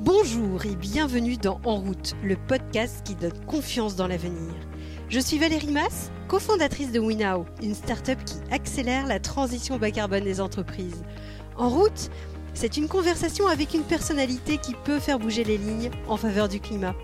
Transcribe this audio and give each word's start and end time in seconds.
Bonjour 0.00 0.66
et 0.66 0.74
bienvenue 0.74 1.36
dans 1.36 1.60
En 1.64 1.76
route, 1.76 2.16
le 2.24 2.34
podcast 2.34 3.06
qui 3.06 3.14
donne 3.14 3.38
confiance 3.46 3.94
dans 3.94 4.08
l'avenir. 4.08 4.52
Je 5.08 5.20
suis 5.20 5.38
Valérie 5.38 5.70
Mass, 5.70 6.10
cofondatrice 6.26 6.90
de 6.90 6.98
WinNow, 6.98 7.46
une 7.62 7.76
start-up 7.76 8.18
qui 8.24 8.34
accélère 8.52 9.06
la 9.06 9.20
transition 9.20 9.78
bas 9.78 9.92
carbone 9.92 10.24
des 10.24 10.40
entreprises. 10.40 11.04
En 11.56 11.68
route, 11.68 12.10
c'est 12.54 12.76
une 12.76 12.88
conversation 12.88 13.46
avec 13.46 13.72
une 13.72 13.84
personnalité 13.84 14.58
qui 14.58 14.74
peut 14.84 14.98
faire 14.98 15.20
bouger 15.20 15.44
les 15.44 15.58
lignes 15.58 15.92
en 16.08 16.16
faveur 16.16 16.48
du 16.48 16.58
climat. 16.58 16.96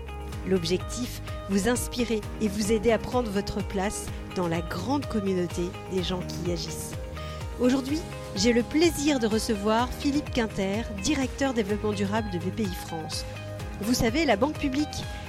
L'objectif, 0.45 1.21
vous 1.49 1.69
inspirer 1.69 2.19
et 2.41 2.49
vous 2.49 2.73
aider 2.73 2.91
à 2.91 2.97
prendre 2.97 3.31
votre 3.31 3.65
place 3.65 4.07
dans 4.35 4.49
la 4.49 4.59
grande 4.59 5.05
communauté 5.05 5.63
des 5.93 6.03
gens 6.03 6.19
qui 6.27 6.51
agissent. 6.51 6.91
Aujourd'hui, 7.61 7.99
j'ai 8.35 8.53
le 8.53 8.63
plaisir 8.63 9.19
de 9.19 9.27
recevoir 9.27 9.87
Philippe 9.99 10.31
Quinter, 10.31 10.81
directeur 11.03 11.53
développement 11.53 11.93
durable 11.93 12.31
de 12.31 12.39
BPI 12.39 12.73
France. 12.73 13.23
Vous 13.81 13.93
savez, 13.93 14.25
la 14.25 14.35
banque 14.35 14.57
publique 14.57 14.87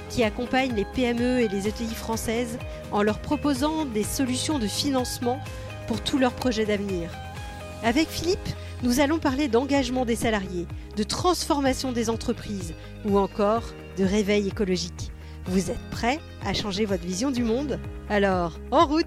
qui 0.09 0.23
accompagne 0.23 0.73
les 0.73 0.85
PME 0.95 1.41
et 1.41 1.47
les 1.47 1.67
ETI 1.67 1.93
françaises 1.93 2.57
en 2.91 3.03
leur 3.03 3.19
proposant 3.19 3.85
des 3.85 4.03
solutions 4.03 4.57
de 4.57 4.65
financement 4.65 5.39
pour 5.85 6.01
tous 6.01 6.17
leurs 6.17 6.33
projets 6.33 6.65
d'avenir. 6.65 7.11
Avec 7.83 8.07
Philippe, 8.09 8.49
nous 8.81 8.99
allons 8.99 9.19
parler 9.19 9.47
d'engagement 9.47 10.03
des 10.03 10.15
salariés, 10.15 10.65
de 10.97 11.03
transformation 11.03 11.91
des 11.91 12.09
entreprises 12.09 12.73
ou 13.05 13.19
encore 13.19 13.75
de 13.95 14.05
réveil 14.05 14.47
écologique. 14.47 15.11
Vous 15.45 15.69
êtes 15.69 15.89
prêts 15.91 16.19
à 16.43 16.55
changer 16.55 16.85
votre 16.85 17.05
vision 17.05 17.29
du 17.29 17.43
monde? 17.43 17.79
Alors, 18.09 18.57
en 18.71 18.87
route 18.87 19.05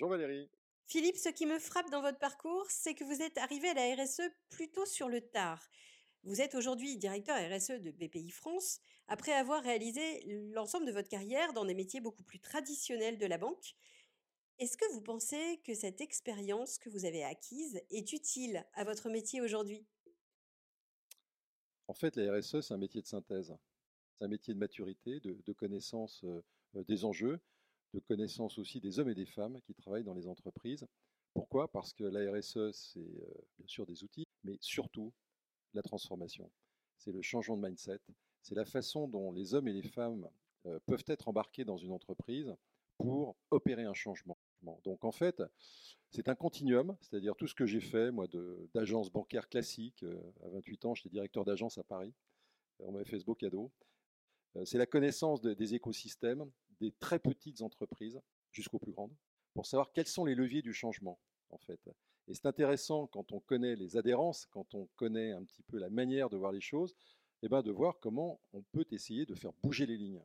Bonjour 0.00 0.16
Valérie. 0.16 0.48
Philippe, 0.86 1.18
ce 1.18 1.28
qui 1.28 1.44
me 1.44 1.58
frappe 1.58 1.90
dans 1.90 2.00
votre 2.00 2.18
parcours, 2.18 2.64
c'est 2.70 2.94
que 2.94 3.04
vous 3.04 3.20
êtes 3.20 3.36
arrivé 3.36 3.68
à 3.68 3.74
la 3.74 4.02
RSE 4.02 4.22
plutôt 4.48 4.86
sur 4.86 5.10
le 5.10 5.20
tard. 5.20 5.62
Vous 6.22 6.40
êtes 6.40 6.54
aujourd'hui 6.54 6.96
directeur 6.96 7.36
RSE 7.36 7.82
de 7.82 7.90
BPI 7.90 8.30
France, 8.30 8.80
après 9.08 9.34
avoir 9.34 9.62
réalisé 9.62 10.22
l'ensemble 10.54 10.86
de 10.86 10.92
votre 10.92 11.10
carrière 11.10 11.52
dans 11.52 11.66
des 11.66 11.74
métiers 11.74 12.00
beaucoup 12.00 12.22
plus 12.22 12.40
traditionnels 12.40 13.18
de 13.18 13.26
la 13.26 13.36
banque. 13.36 13.74
Est-ce 14.58 14.78
que 14.78 14.90
vous 14.94 15.02
pensez 15.02 15.60
que 15.66 15.74
cette 15.74 16.00
expérience 16.00 16.78
que 16.78 16.88
vous 16.88 17.04
avez 17.04 17.22
acquise 17.22 17.82
est 17.90 18.14
utile 18.14 18.64
à 18.72 18.84
votre 18.84 19.10
métier 19.10 19.42
aujourd'hui? 19.42 19.84
En 21.88 21.94
fait, 21.94 22.16
la 22.16 22.38
RSE, 22.38 22.62
c'est 22.62 22.72
un 22.72 22.78
métier 22.78 23.02
de 23.02 23.06
synthèse. 23.06 23.54
C'est 24.14 24.24
un 24.24 24.28
métier 24.28 24.54
de 24.54 24.58
maturité, 24.58 25.20
de, 25.20 25.36
de 25.44 25.52
connaissance 25.52 26.24
euh, 26.24 26.42
des 26.84 27.04
enjeux, 27.04 27.38
de 27.94 28.00
connaissance 28.00 28.58
aussi 28.58 28.80
des 28.80 28.98
hommes 28.98 29.10
et 29.10 29.14
des 29.14 29.26
femmes 29.26 29.60
qui 29.62 29.74
travaillent 29.74 30.04
dans 30.04 30.14
les 30.14 30.26
entreprises. 30.26 30.86
Pourquoi? 31.34 31.70
Parce 31.70 31.92
que 31.92 32.04
la 32.04 32.32
RSE, 32.32 32.72
c'est 32.72 32.98
euh, 32.98 33.44
bien 33.58 33.66
sûr 33.66 33.86
des 33.86 34.02
outils, 34.02 34.26
mais 34.44 34.56
surtout 34.60 35.12
la 35.74 35.82
transformation. 35.82 36.50
C'est 36.96 37.12
le 37.12 37.22
changement 37.22 37.56
de 37.56 37.66
mindset, 37.66 38.00
c'est 38.42 38.54
la 38.54 38.64
façon 38.64 39.08
dont 39.08 39.32
les 39.32 39.54
hommes 39.54 39.68
et 39.68 39.72
les 39.72 39.82
femmes 39.82 40.28
euh, 40.66 40.78
peuvent 40.86 41.04
être 41.06 41.28
embarqués 41.28 41.64
dans 41.64 41.76
une 41.76 41.92
entreprise 41.92 42.54
pour 42.98 43.36
opérer 43.50 43.84
un 43.84 43.94
changement. 43.94 44.36
Donc 44.84 45.04
en 45.04 45.12
fait, 45.12 45.42
c'est 46.10 46.28
un 46.28 46.34
continuum, 46.34 46.96
c'est-à-dire 47.00 47.34
tout 47.34 47.46
ce 47.46 47.54
que 47.54 47.64
j'ai 47.64 47.80
fait, 47.80 48.10
moi, 48.10 48.26
d'agence 48.74 49.10
bancaire 49.10 49.48
classique. 49.48 50.02
Euh, 50.02 50.20
à 50.44 50.48
28 50.50 50.84
ans, 50.84 50.94
j'étais 50.94 51.08
directeur 51.08 51.44
d'agence 51.44 51.78
à 51.78 51.82
Paris. 51.82 52.12
On 52.80 52.92
m'avait 52.92 53.04
fait 53.04 53.18
ce 53.18 53.24
beau 53.24 53.34
cadeau. 53.34 53.70
C'est 54.64 54.78
la 54.78 54.86
connaissance 54.86 55.40
des 55.40 55.74
écosystèmes, 55.74 56.50
des 56.80 56.92
très 56.92 57.18
petites 57.18 57.62
entreprises 57.62 58.20
jusqu'aux 58.52 58.78
plus 58.78 58.92
grandes, 58.92 59.14
pour 59.54 59.66
savoir 59.66 59.92
quels 59.92 60.06
sont 60.06 60.24
les 60.24 60.34
leviers 60.34 60.62
du 60.62 60.72
changement, 60.72 61.18
en 61.50 61.58
fait. 61.58 61.80
Et 62.28 62.34
c'est 62.34 62.46
intéressant 62.46 63.06
quand 63.06 63.32
on 63.32 63.40
connaît 63.40 63.76
les 63.76 63.96
adhérences, 63.96 64.46
quand 64.46 64.74
on 64.74 64.86
connaît 64.96 65.32
un 65.32 65.44
petit 65.44 65.62
peu 65.62 65.78
la 65.78 65.90
manière 65.90 66.30
de 66.30 66.36
voir 66.36 66.52
les 66.52 66.60
choses, 66.60 66.94
eh 67.42 67.48
ben 67.48 67.62
de 67.62 67.70
voir 67.70 67.98
comment 68.00 68.40
on 68.52 68.62
peut 68.62 68.86
essayer 68.90 69.26
de 69.26 69.34
faire 69.34 69.52
bouger 69.62 69.86
les 69.86 69.96
lignes. 69.96 70.22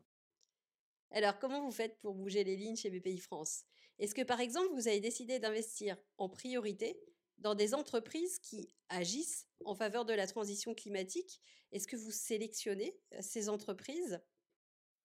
Alors, 1.12 1.40
comment 1.40 1.62
vous 1.62 1.72
faites 1.72 1.98
pour 2.02 2.14
bouger 2.14 2.44
les 2.44 2.56
lignes 2.56 2.76
chez 2.76 2.90
BPI 2.90 3.20
France 3.20 3.64
Est-ce 4.00 4.14
que, 4.14 4.24
par 4.24 4.42
exemple, 4.42 4.74
vous 4.74 4.88
avez 4.88 5.00
décidé 5.00 5.40
d'investir 5.40 5.98
en 6.18 6.28
priorité 6.28 7.00
dans 7.38 7.56
des 7.56 7.74
entreprises 7.74 8.40
qui 8.40 8.70
agissent 8.90 9.48
en 9.64 9.76
faveur 9.76 10.06
de 10.06 10.14
la 10.14 10.28
transition 10.28 10.74
climatique? 10.74 11.42
Est-ce 11.72 11.88
que 11.88 11.96
vous 11.96 12.12
sélectionnez 12.12 12.98
euh, 13.14 13.18
ces 13.22 13.50
entreprises? 13.50 14.20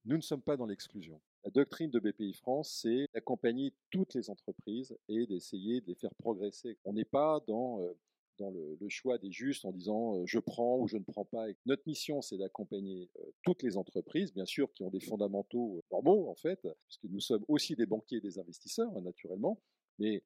Nous 0.04 0.16
ne 0.16 0.22
sommes 0.22 0.42
pas 0.42 0.56
dans 0.56 0.66
l'exclusion. 0.66 1.20
La 1.44 1.50
doctrine 1.50 1.90
de 1.90 1.98
BPI 1.98 2.34
France, 2.34 2.80
c'est 2.82 3.06
d'accompagner 3.14 3.72
toutes 3.90 4.12
les 4.12 4.28
entreprises 4.28 4.96
et 5.08 5.26
d'essayer 5.26 5.80
de 5.80 5.86
les 5.86 5.94
faire 5.94 6.14
progresser. 6.16 6.76
On 6.84 6.92
n'est 6.92 7.06
pas 7.06 7.40
dans, 7.46 7.80
euh, 7.80 8.76
le, 8.78 8.88
choix 8.88 9.16
des 9.16 9.32
justes 9.32 9.64
en 9.64 9.72
disant 9.72 10.16
euh, 10.16 10.26
je 10.26 10.38
prends 10.38 10.78
ou 10.78 10.86
je 10.86 10.98
ne 10.98 11.02
prends 11.02 11.24
pas. 11.24 11.46
Notre 11.64 11.82
mission, 11.86 12.20
c'est 12.20 12.36
d'accompagner 12.36 13.10
euh, 13.18 13.32
toutes 13.42 13.62
les 13.62 13.78
entreprises, 13.78 14.34
bien 14.34 14.44
sûr, 14.44 14.70
qui 14.74 14.82
ont 14.82 14.90
des 14.90 15.00
fondamentaux 15.00 15.82
normaux, 15.90 16.28
en 16.28 16.34
fait, 16.34 16.68
puisque 16.86 17.04
nous 17.04 17.20
sommes 17.20 17.44
aussi 17.48 17.74
des 17.74 17.86
banquiers 17.86 18.18
et 18.18 18.22
des 18.22 18.38
investisseurs, 18.38 18.94
hein, 18.94 19.00
naturellement, 19.00 19.62
mais 19.98 20.22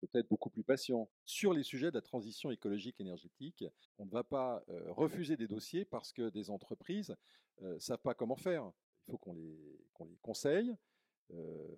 peut-être 0.00 0.28
beaucoup 0.28 0.50
plus 0.50 0.64
patients. 0.64 1.10
Sur 1.26 1.52
les 1.52 1.62
sujets 1.62 1.90
de 1.90 1.96
la 1.96 2.02
transition 2.02 2.50
écologique 2.50 3.00
énergétique, 3.00 3.64
on 3.98 4.06
ne 4.06 4.10
va 4.10 4.24
pas 4.24 4.64
refuser 4.88 5.36
des 5.36 5.48
dossiers 5.48 5.84
parce 5.84 6.12
que 6.12 6.28
des 6.28 6.50
entreprises 6.50 7.16
ne 7.62 7.78
savent 7.78 8.02
pas 8.02 8.14
comment 8.14 8.36
faire 8.36 8.70
il 9.06 9.10
faut 9.10 9.18
qu'on 9.18 9.34
les, 9.34 9.78
les, 10.10 10.16
conseille 10.22 10.76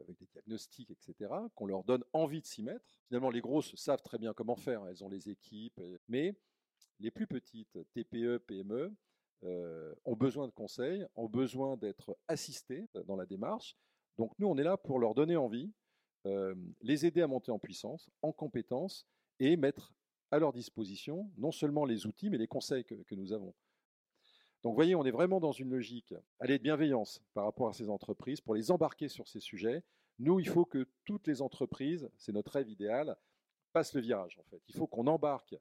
avec 0.00 0.18
des 0.18 0.26
diagnostics, 0.26 0.90
etc., 0.90 1.30
qu'on 1.54 1.66
leur 1.66 1.84
donne 1.84 2.04
envie 2.12 2.40
de 2.40 2.46
s'y 2.46 2.62
mettre. 2.62 2.84
Finalement, 3.06 3.30
les 3.30 3.40
grosses 3.40 3.74
savent 3.76 4.02
très 4.02 4.18
bien 4.18 4.32
comment 4.34 4.56
faire, 4.56 4.86
elles 4.86 5.04
ont 5.04 5.08
les 5.08 5.30
équipes, 5.30 5.80
mais 6.08 6.34
les 6.98 7.10
plus 7.10 7.26
petites, 7.26 7.78
TPE, 7.92 8.38
PME, 8.38 8.94
ont 9.42 10.16
besoin 10.16 10.46
de 10.46 10.52
conseils, 10.52 11.06
ont 11.14 11.28
besoin 11.28 11.76
d'être 11.76 12.18
assistées 12.26 12.88
dans 13.06 13.16
la 13.16 13.26
démarche. 13.26 13.76
Donc 14.18 14.32
nous, 14.38 14.48
on 14.48 14.56
est 14.56 14.64
là 14.64 14.76
pour 14.76 14.98
leur 14.98 15.14
donner 15.14 15.36
envie, 15.36 15.72
les 16.82 17.06
aider 17.06 17.22
à 17.22 17.26
monter 17.26 17.52
en 17.52 17.58
puissance, 17.58 18.10
en 18.22 18.32
compétences, 18.32 19.06
et 19.38 19.56
mettre 19.56 19.94
à 20.30 20.38
leur 20.38 20.52
disposition 20.52 21.30
non 21.36 21.52
seulement 21.52 21.84
les 21.84 22.06
outils, 22.06 22.30
mais 22.30 22.38
les 22.38 22.48
conseils 22.48 22.84
que 22.84 23.14
nous 23.14 23.32
avons. 23.32 23.54
Donc 24.66 24.72
vous 24.72 24.78
voyez, 24.78 24.96
on 24.96 25.04
est 25.04 25.12
vraiment 25.12 25.38
dans 25.38 25.52
une 25.52 25.70
logique, 25.70 26.12
allez, 26.40 26.58
de 26.58 26.62
bienveillance 26.64 27.22
par 27.34 27.44
rapport 27.44 27.68
à 27.68 27.72
ces 27.72 27.88
entreprises, 27.88 28.40
pour 28.40 28.56
les 28.56 28.72
embarquer 28.72 29.06
sur 29.08 29.28
ces 29.28 29.38
sujets. 29.38 29.84
Nous, 30.18 30.40
il 30.40 30.48
faut 30.48 30.64
que 30.64 30.88
toutes 31.04 31.28
les 31.28 31.40
entreprises, 31.40 32.10
c'est 32.16 32.32
notre 32.32 32.50
rêve 32.50 32.68
idéal, 32.68 33.16
passent 33.72 33.94
le 33.94 34.00
virage 34.00 34.36
en 34.40 34.42
fait. 34.50 34.60
Il 34.66 34.74
faut 34.74 34.88
qu'on 34.88 35.06
embarque 35.06 35.54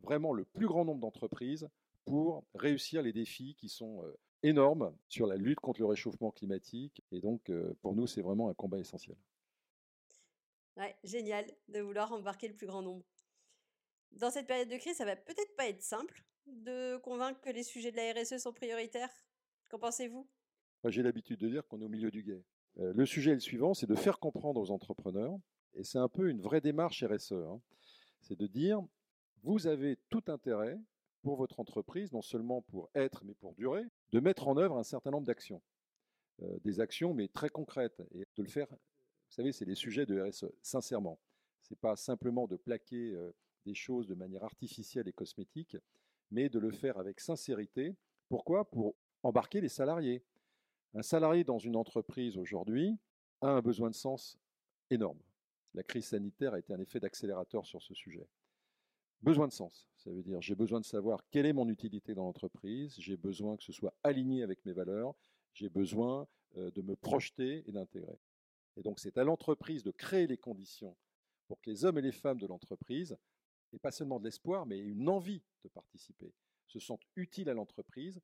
vraiment 0.00 0.32
le 0.32 0.46
plus 0.46 0.66
grand 0.66 0.86
nombre 0.86 1.02
d'entreprises 1.02 1.68
pour 2.06 2.46
réussir 2.54 3.02
les 3.02 3.12
défis 3.12 3.56
qui 3.56 3.68
sont 3.68 4.02
euh, 4.06 4.16
énormes 4.42 4.96
sur 5.10 5.26
la 5.26 5.36
lutte 5.36 5.60
contre 5.60 5.80
le 5.80 5.86
réchauffement 5.86 6.30
climatique. 6.30 7.02
Et 7.12 7.20
donc, 7.20 7.50
euh, 7.50 7.76
pour 7.82 7.94
nous, 7.94 8.06
c'est 8.06 8.22
vraiment 8.22 8.48
un 8.48 8.54
combat 8.54 8.78
essentiel. 8.78 9.18
Ouais, 10.78 10.96
génial 11.04 11.44
de 11.68 11.80
vouloir 11.80 12.10
embarquer 12.10 12.48
le 12.48 12.54
plus 12.54 12.66
grand 12.66 12.80
nombre. 12.80 13.04
Dans 14.12 14.30
cette 14.30 14.46
période 14.46 14.70
de 14.70 14.78
crise, 14.78 14.96
ça 14.96 15.04
va 15.04 15.14
peut-être 15.14 15.54
pas 15.56 15.68
être 15.68 15.82
simple 15.82 16.24
de 16.46 16.96
convaincre 16.98 17.40
que 17.40 17.50
les 17.50 17.62
sujets 17.62 17.90
de 17.90 17.96
la 17.96 18.12
RSE 18.12 18.42
sont 18.42 18.52
prioritaires? 18.52 19.12
Qu'en 19.70 19.78
pensez-vous? 19.78 20.26
J'ai 20.84 21.02
l'habitude 21.02 21.40
de 21.40 21.48
dire 21.48 21.66
qu'on 21.66 21.80
est 21.80 21.84
au 21.84 21.88
milieu 21.88 22.10
du 22.10 22.22
guet. 22.22 22.44
Euh, 22.78 22.92
le 22.94 23.06
sujet 23.06 23.32
est 23.32 23.34
le 23.34 23.40
suivant, 23.40 23.74
c'est 23.74 23.86
de 23.86 23.94
faire 23.94 24.18
comprendre 24.18 24.60
aux 24.60 24.70
entrepreneurs, 24.70 25.38
et 25.74 25.82
c'est 25.82 25.98
un 25.98 26.08
peu 26.08 26.28
une 26.28 26.40
vraie 26.40 26.60
démarche 26.60 27.02
RSE, 27.02 27.32
hein, 27.32 27.60
c'est 28.20 28.38
de 28.38 28.46
dire, 28.46 28.82
vous 29.42 29.66
avez 29.66 29.96
tout 30.08 30.24
intérêt 30.28 30.78
pour 31.22 31.36
votre 31.36 31.58
entreprise, 31.58 32.12
non 32.12 32.22
seulement 32.22 32.62
pour 32.62 32.90
être, 32.94 33.24
mais 33.24 33.34
pour 33.34 33.54
durer, 33.54 33.84
de 34.12 34.20
mettre 34.20 34.48
en 34.48 34.56
œuvre 34.56 34.78
un 34.78 34.84
certain 34.84 35.10
nombre 35.10 35.26
d'actions. 35.26 35.62
Euh, 36.42 36.58
des 36.64 36.80
actions, 36.80 37.14
mais 37.14 37.28
très 37.28 37.48
concrètes, 37.48 38.02
et 38.14 38.26
de 38.36 38.42
le 38.42 38.48
faire, 38.48 38.68
vous 38.68 39.32
savez, 39.32 39.52
c'est 39.52 39.64
les 39.64 39.74
sujets 39.74 40.06
de 40.06 40.20
RSE, 40.20 40.46
sincèrement. 40.62 41.18
Ce 41.62 41.72
n'est 41.72 41.78
pas 41.78 41.96
simplement 41.96 42.46
de 42.46 42.56
plaquer 42.56 43.12
euh, 43.12 43.32
des 43.64 43.74
choses 43.74 44.06
de 44.06 44.14
manière 44.14 44.44
artificielle 44.44 45.08
et 45.08 45.12
cosmétique, 45.12 45.76
mais 46.30 46.48
de 46.48 46.58
le 46.58 46.70
faire 46.70 46.98
avec 46.98 47.20
sincérité. 47.20 47.96
Pourquoi? 48.28 48.68
Pour 48.70 48.94
embarquer 49.22 49.60
les 49.60 49.68
salariés. 49.68 50.22
Un 50.94 51.02
salarié 51.02 51.44
dans 51.44 51.58
une 51.58 51.76
entreprise 51.76 52.38
aujourd'hui 52.38 52.96
a 53.40 53.48
un 53.48 53.60
besoin 53.60 53.90
de 53.90 53.94
sens 53.94 54.38
énorme. 54.90 55.18
La 55.74 55.82
crise 55.82 56.06
sanitaire 56.06 56.54
a 56.54 56.58
été 56.58 56.72
un 56.72 56.80
effet 56.80 57.00
d'accélérateur 57.00 57.66
sur 57.66 57.82
ce 57.82 57.94
sujet. 57.94 58.26
Besoin 59.22 59.48
de 59.48 59.52
sens, 59.52 59.88
ça 59.96 60.10
veut 60.10 60.22
dire 60.22 60.40
j'ai 60.40 60.54
besoin 60.54 60.80
de 60.80 60.84
savoir 60.84 61.20
quelle 61.30 61.46
est 61.46 61.52
mon 61.52 61.68
utilité 61.68 62.14
dans 62.14 62.24
l'entreprise, 62.24 62.94
j'ai 62.98 63.16
besoin 63.16 63.56
que 63.56 63.62
ce 63.62 63.72
soit 63.72 63.94
aligné 64.02 64.42
avec 64.42 64.64
mes 64.64 64.72
valeurs, 64.72 65.14
j'ai 65.52 65.68
besoin 65.68 66.28
euh, 66.56 66.70
de 66.70 66.82
me 66.82 66.96
projeter 66.96 67.64
et 67.66 67.72
d'intégrer. 67.72 68.18
Et 68.76 68.82
donc 68.82 69.00
c'est 69.00 69.18
à 69.18 69.24
l'entreprise 69.24 69.82
de 69.82 69.90
créer 69.90 70.26
les 70.26 70.36
conditions 70.36 70.96
pour 71.48 71.60
que 71.60 71.70
les 71.70 71.84
hommes 71.84 71.98
et 71.98 72.02
les 72.02 72.12
femmes 72.12 72.38
de 72.38 72.46
l'entreprise 72.46 73.16
et 73.76 73.78
pas 73.78 73.90
seulement 73.90 74.18
de 74.18 74.24
l'espoir, 74.24 74.64
mais 74.66 74.78
une 74.78 75.08
envie 75.08 75.42
de 75.62 75.68
participer, 75.68 76.32
se 76.66 76.80
sentent 76.80 77.06
utiles 77.14 77.50
à 77.50 77.54
l'entreprise. 77.54 78.20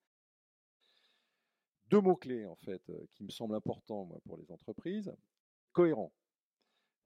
Deux 1.88 2.00
mots-clés, 2.00 2.46
en 2.46 2.56
fait, 2.56 2.82
euh, 2.88 3.06
qui 3.10 3.22
me 3.22 3.28
semblent 3.28 3.54
importants 3.54 4.08
pour 4.24 4.38
les 4.38 4.50
entreprises. 4.50 5.14
Cohérent. 5.72 6.10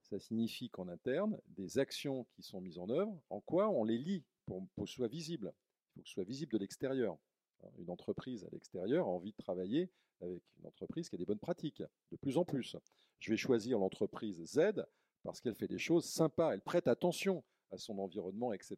Ça 0.03 0.17
signifie 0.17 0.69
qu'en 0.69 0.87
interne, 0.87 1.37
des 1.47 1.77
actions 1.77 2.25
qui 2.31 2.41
sont 2.41 2.61
mises 2.61 2.79
en 2.79 2.89
œuvre, 2.89 3.21
en 3.29 3.41
quoi 3.41 3.69
on 3.69 3.83
les 3.83 3.97
lit 3.97 4.23
pour, 4.45 4.65
pour 4.69 4.85
que 4.85 4.89
ce 4.89 4.95
soit 4.95 5.09
visible? 5.09 5.53
Il 5.53 5.93
faut 5.93 6.01
que 6.03 6.07
ce 6.07 6.13
soit 6.13 6.23
visible 6.23 6.53
de 6.53 6.57
l'extérieur. 6.59 7.17
Hein, 7.63 7.69
une 7.79 7.89
entreprise 7.89 8.45
à 8.45 8.49
l'extérieur 8.53 9.07
a 9.07 9.09
envie 9.09 9.33
de 9.33 9.37
travailler 9.37 9.91
avec 10.21 10.41
une 10.57 10.67
entreprise 10.67 11.09
qui 11.09 11.15
a 11.15 11.17
des 11.17 11.25
bonnes 11.25 11.37
pratiques, 11.37 11.83
de 12.11 12.15
plus 12.15 12.37
en 12.37 12.45
plus. 12.45 12.77
Je 13.19 13.29
vais 13.29 13.37
choisir 13.37 13.77
l'entreprise 13.77 14.41
Z 14.45 14.85
parce 15.23 15.41
qu'elle 15.41 15.55
fait 15.55 15.67
des 15.67 15.77
choses 15.77 16.05
sympas, 16.05 16.53
elle 16.53 16.61
prête 16.61 16.87
attention 16.87 17.43
à 17.71 17.77
son 17.77 17.99
environnement, 17.99 18.53
etc. 18.53 18.77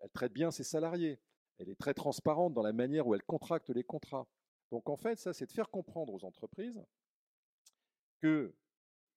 Elle 0.00 0.10
traite 0.10 0.32
bien 0.32 0.50
ses 0.50 0.64
salariés, 0.64 1.18
elle 1.58 1.68
est 1.68 1.78
très 1.78 1.94
transparente 1.94 2.54
dans 2.54 2.62
la 2.62 2.72
manière 2.72 3.06
où 3.06 3.14
elle 3.14 3.22
contracte 3.22 3.70
les 3.70 3.84
contrats. 3.84 4.26
Donc 4.70 4.88
en 4.88 4.96
fait, 4.96 5.18
ça, 5.18 5.32
c'est 5.32 5.46
de 5.46 5.52
faire 5.52 5.70
comprendre 5.70 6.12
aux 6.12 6.24
entreprises 6.24 6.82
que 8.20 8.54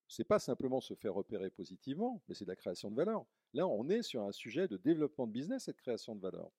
ce 0.07 0.21
n'est 0.21 0.25
pas 0.25 0.39
simplement 0.39 0.81
se 0.81 0.95
faire 0.95 1.13
repérer 1.13 1.49
positivement, 1.49 2.21
mais 2.27 2.35
c'est 2.35 2.45
de 2.45 2.49
la 2.49 2.55
création 2.55 2.89
de 2.89 2.95
valeur. 2.95 3.25
Là, 3.53 3.67
on 3.67 3.89
est 3.89 4.01
sur 4.01 4.23
un 4.23 4.31
sujet 4.31 4.67
de 4.67 4.77
développement 4.77 5.27
de 5.27 5.31
business 5.31 5.67
et 5.67 5.71
de 5.71 5.77
création 5.77 6.15
de 6.15 6.21
valeur. 6.21 6.51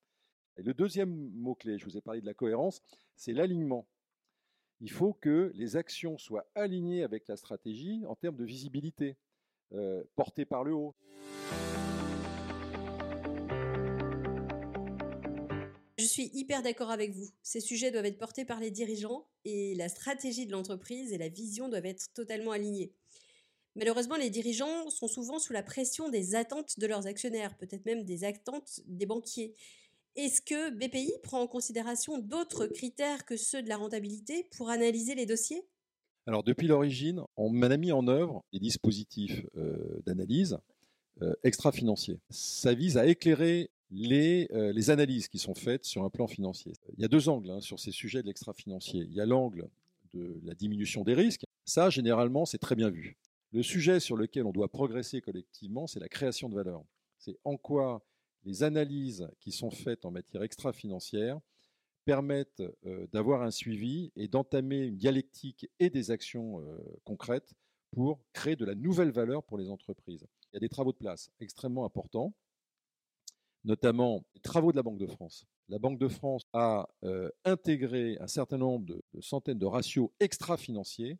Et 0.56 0.62
le 0.62 0.74
deuxième 0.74 1.30
mot-clé, 1.30 1.78
je 1.78 1.84
vous 1.84 1.96
ai 1.96 2.00
parlé 2.00 2.20
de 2.20 2.26
la 2.26 2.34
cohérence, 2.34 2.82
c'est 3.16 3.32
l'alignement. 3.32 3.88
Il 4.80 4.90
faut 4.90 5.12
que 5.12 5.52
les 5.54 5.76
actions 5.76 6.16
soient 6.16 6.46
alignées 6.54 7.02
avec 7.02 7.28
la 7.28 7.36
stratégie 7.36 8.04
en 8.06 8.14
termes 8.14 8.36
de 8.36 8.44
visibilité, 8.44 9.16
euh, 9.72 10.02
portée 10.16 10.44
par 10.44 10.64
le 10.64 10.74
haut. 10.74 10.94
Suis 16.10 16.30
hyper 16.34 16.62
d'accord 16.62 16.90
avec 16.90 17.12
vous. 17.12 17.28
Ces 17.42 17.60
sujets 17.60 17.90
doivent 17.90 18.06
être 18.06 18.18
portés 18.18 18.44
par 18.44 18.60
les 18.60 18.70
dirigeants 18.70 19.26
et 19.44 19.74
la 19.74 19.88
stratégie 19.88 20.46
de 20.46 20.52
l'entreprise 20.52 21.12
et 21.12 21.18
la 21.18 21.28
vision 21.28 21.68
doivent 21.68 21.86
être 21.86 22.12
totalement 22.12 22.52
alignées. 22.52 22.92
Malheureusement, 23.76 24.16
les 24.16 24.30
dirigeants 24.30 24.90
sont 24.90 25.08
souvent 25.08 25.38
sous 25.38 25.52
la 25.52 25.62
pression 25.62 26.08
des 26.08 26.34
attentes 26.34 26.78
de 26.78 26.86
leurs 26.86 27.06
actionnaires, 27.06 27.56
peut-être 27.56 27.86
même 27.86 28.04
des 28.04 28.24
attentes 28.24 28.80
des 28.86 29.06
banquiers. 29.06 29.54
Est-ce 30.16 30.42
que 30.42 30.70
BPI 30.70 31.12
prend 31.22 31.40
en 31.40 31.46
considération 31.46 32.18
d'autres 32.18 32.66
critères 32.66 33.24
que 33.24 33.36
ceux 33.36 33.62
de 33.62 33.68
la 33.68 33.76
rentabilité 33.76 34.48
pour 34.56 34.68
analyser 34.68 35.14
les 35.14 35.24
dossiers? 35.24 35.62
Alors 36.26 36.42
depuis 36.42 36.66
l'origine, 36.66 37.22
on 37.36 37.62
a 37.62 37.76
mis 37.76 37.92
en 37.92 38.06
œuvre 38.08 38.44
des 38.52 38.58
dispositifs 38.58 39.46
euh, 39.56 40.00
d'analyse 40.04 40.58
euh, 41.22 41.32
extra-financiers. 41.44 42.18
Ça 42.28 42.74
vise 42.74 42.98
à 42.98 43.06
éclairer 43.06 43.70
les, 43.90 44.48
euh, 44.52 44.72
les, 44.72 44.90
analyses 44.90 45.28
qui 45.28 45.38
sont 45.38 45.54
faites 45.54 45.84
sur 45.84 46.04
un 46.04 46.10
plan 46.10 46.26
financier. 46.26 46.72
Il 46.96 47.02
y 47.02 47.04
a 47.04 47.08
deux 47.08 47.28
angles 47.28 47.50
hein, 47.50 47.60
sur 47.60 47.80
ces 47.80 47.90
sujets 47.90 48.22
de 48.22 48.26
l'extra-financier. 48.26 49.02
Il 49.08 49.14
y 49.14 49.20
a 49.20 49.26
l'angle 49.26 49.68
de 50.14 50.40
la 50.44 50.54
diminution 50.54 51.02
des 51.02 51.14
risques. 51.14 51.44
Ça, 51.64 51.90
généralement, 51.90 52.44
c'est 52.44 52.58
très 52.58 52.76
bien 52.76 52.90
vu. 52.90 53.16
Le 53.52 53.62
sujet 53.62 53.98
sur 53.98 54.16
lequel 54.16 54.44
on 54.46 54.52
doit 54.52 54.68
progresser 54.68 55.20
collectivement, 55.20 55.86
c'est 55.86 56.00
la 56.00 56.08
création 56.08 56.48
de 56.48 56.54
valeur. 56.54 56.84
C'est 57.18 57.38
en 57.44 57.56
quoi 57.56 58.04
les 58.44 58.62
analyses 58.62 59.28
qui 59.40 59.52
sont 59.52 59.70
faites 59.70 60.04
en 60.04 60.10
matière 60.10 60.42
extra-financière 60.42 61.40
permettent 62.04 62.62
euh, 62.86 63.06
d'avoir 63.12 63.42
un 63.42 63.50
suivi 63.50 64.12
et 64.16 64.28
d'entamer 64.28 64.84
une 64.86 64.96
dialectique 64.96 65.68
et 65.78 65.90
des 65.90 66.10
actions 66.10 66.60
euh, 66.60 66.78
concrètes 67.04 67.54
pour 67.90 68.20
créer 68.32 68.56
de 68.56 68.64
la 68.64 68.74
nouvelle 68.74 69.10
valeur 69.10 69.42
pour 69.42 69.58
les 69.58 69.68
entreprises. 69.68 70.26
Il 70.52 70.54
y 70.54 70.56
a 70.56 70.60
des 70.60 70.68
travaux 70.68 70.92
de 70.92 70.96
place 70.96 71.30
extrêmement 71.40 71.84
importants, 71.84 72.32
notamment 73.64 74.24
les 74.34 74.40
travaux 74.40 74.72
de 74.72 74.76
la 74.76 74.82
Banque 74.82 74.98
de 74.98 75.06
France. 75.06 75.46
La 75.68 75.78
Banque 75.78 75.98
de 75.98 76.08
France 76.08 76.42
a 76.52 76.88
euh, 77.04 77.30
intégré 77.44 78.16
un 78.20 78.26
certain 78.26 78.58
nombre 78.58 78.86
de, 78.86 79.02
centaines 79.20 79.58
de 79.58 79.66
ratios 79.66 80.10
extra-financiers 80.18 81.18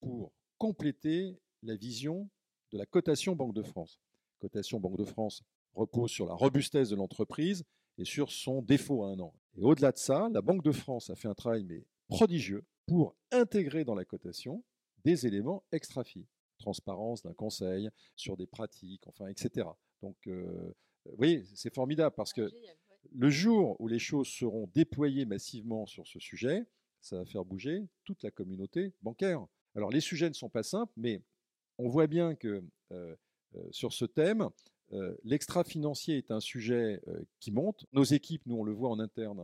pour 0.00 0.32
compléter 0.58 1.38
la 1.62 1.76
vision 1.76 2.28
de 2.72 2.78
la 2.78 2.86
cotation 2.86 3.36
Banque 3.36 3.54
de 3.54 3.62
France. 3.62 4.00
Cotation 4.40 4.80
Banque 4.80 4.98
de 4.98 5.04
France 5.04 5.42
repose 5.74 6.10
sur 6.10 6.26
la 6.26 6.34
robustesse 6.34 6.88
de 6.88 6.96
l'entreprise 6.96 7.64
et 7.98 8.04
sur 8.04 8.30
son 8.30 8.62
défaut 8.62 9.04
à 9.04 9.10
un 9.10 9.20
an. 9.20 9.34
Et 9.56 9.62
au-delà 9.62 9.92
de 9.92 9.98
ça, 9.98 10.28
la 10.32 10.42
Banque 10.42 10.62
de 10.62 10.72
France 10.72 11.10
a 11.10 11.14
fait 11.14 11.28
un 11.28 11.34
travail 11.34 11.64
mais 11.64 11.86
prodigieux 12.08 12.64
pour 12.86 13.14
intégrer 13.32 13.84
dans 13.84 13.94
la 13.94 14.04
cotation 14.04 14.62
des 15.04 15.26
éléments 15.26 15.64
extra-FI, 15.72 16.26
transparence 16.58 17.22
d'un 17.22 17.34
conseil 17.34 17.88
sur 18.16 18.36
des 18.36 18.46
pratiques, 18.46 19.06
enfin, 19.06 19.28
etc. 19.28 19.68
Donc, 20.02 20.16
euh, 20.26 20.74
vous 21.10 21.16
voyez, 21.16 21.44
c'est 21.54 21.74
formidable 21.74 22.14
parce 22.16 22.32
que 22.32 22.50
le 23.12 23.30
jour 23.30 23.76
où 23.80 23.88
les 23.88 23.98
choses 23.98 24.28
seront 24.28 24.68
déployées 24.74 25.24
massivement 25.24 25.86
sur 25.86 26.06
ce 26.06 26.18
sujet, 26.18 26.66
ça 27.00 27.18
va 27.18 27.24
faire 27.24 27.44
bouger 27.44 27.86
toute 28.04 28.22
la 28.22 28.30
communauté 28.30 28.92
bancaire. 29.02 29.46
Alors, 29.74 29.90
les 29.90 30.00
sujets 30.00 30.28
ne 30.28 30.34
sont 30.34 30.48
pas 30.48 30.62
simples, 30.62 30.92
mais 30.96 31.22
on 31.78 31.88
voit 31.88 32.06
bien 32.06 32.34
que 32.34 32.64
euh, 32.92 33.14
euh, 33.54 33.68
sur 33.70 33.92
ce 33.92 34.04
thème, 34.04 34.48
euh, 34.92 35.14
l'extra-financier 35.24 36.16
est 36.16 36.30
un 36.30 36.40
sujet 36.40 37.00
qui 37.40 37.52
monte. 37.52 37.84
Nos 37.92 38.04
équipes, 38.04 38.42
nous 38.46 38.56
on 38.56 38.64
le 38.64 38.72
voit 38.72 38.90
en 38.90 38.98
interne, 38.98 39.40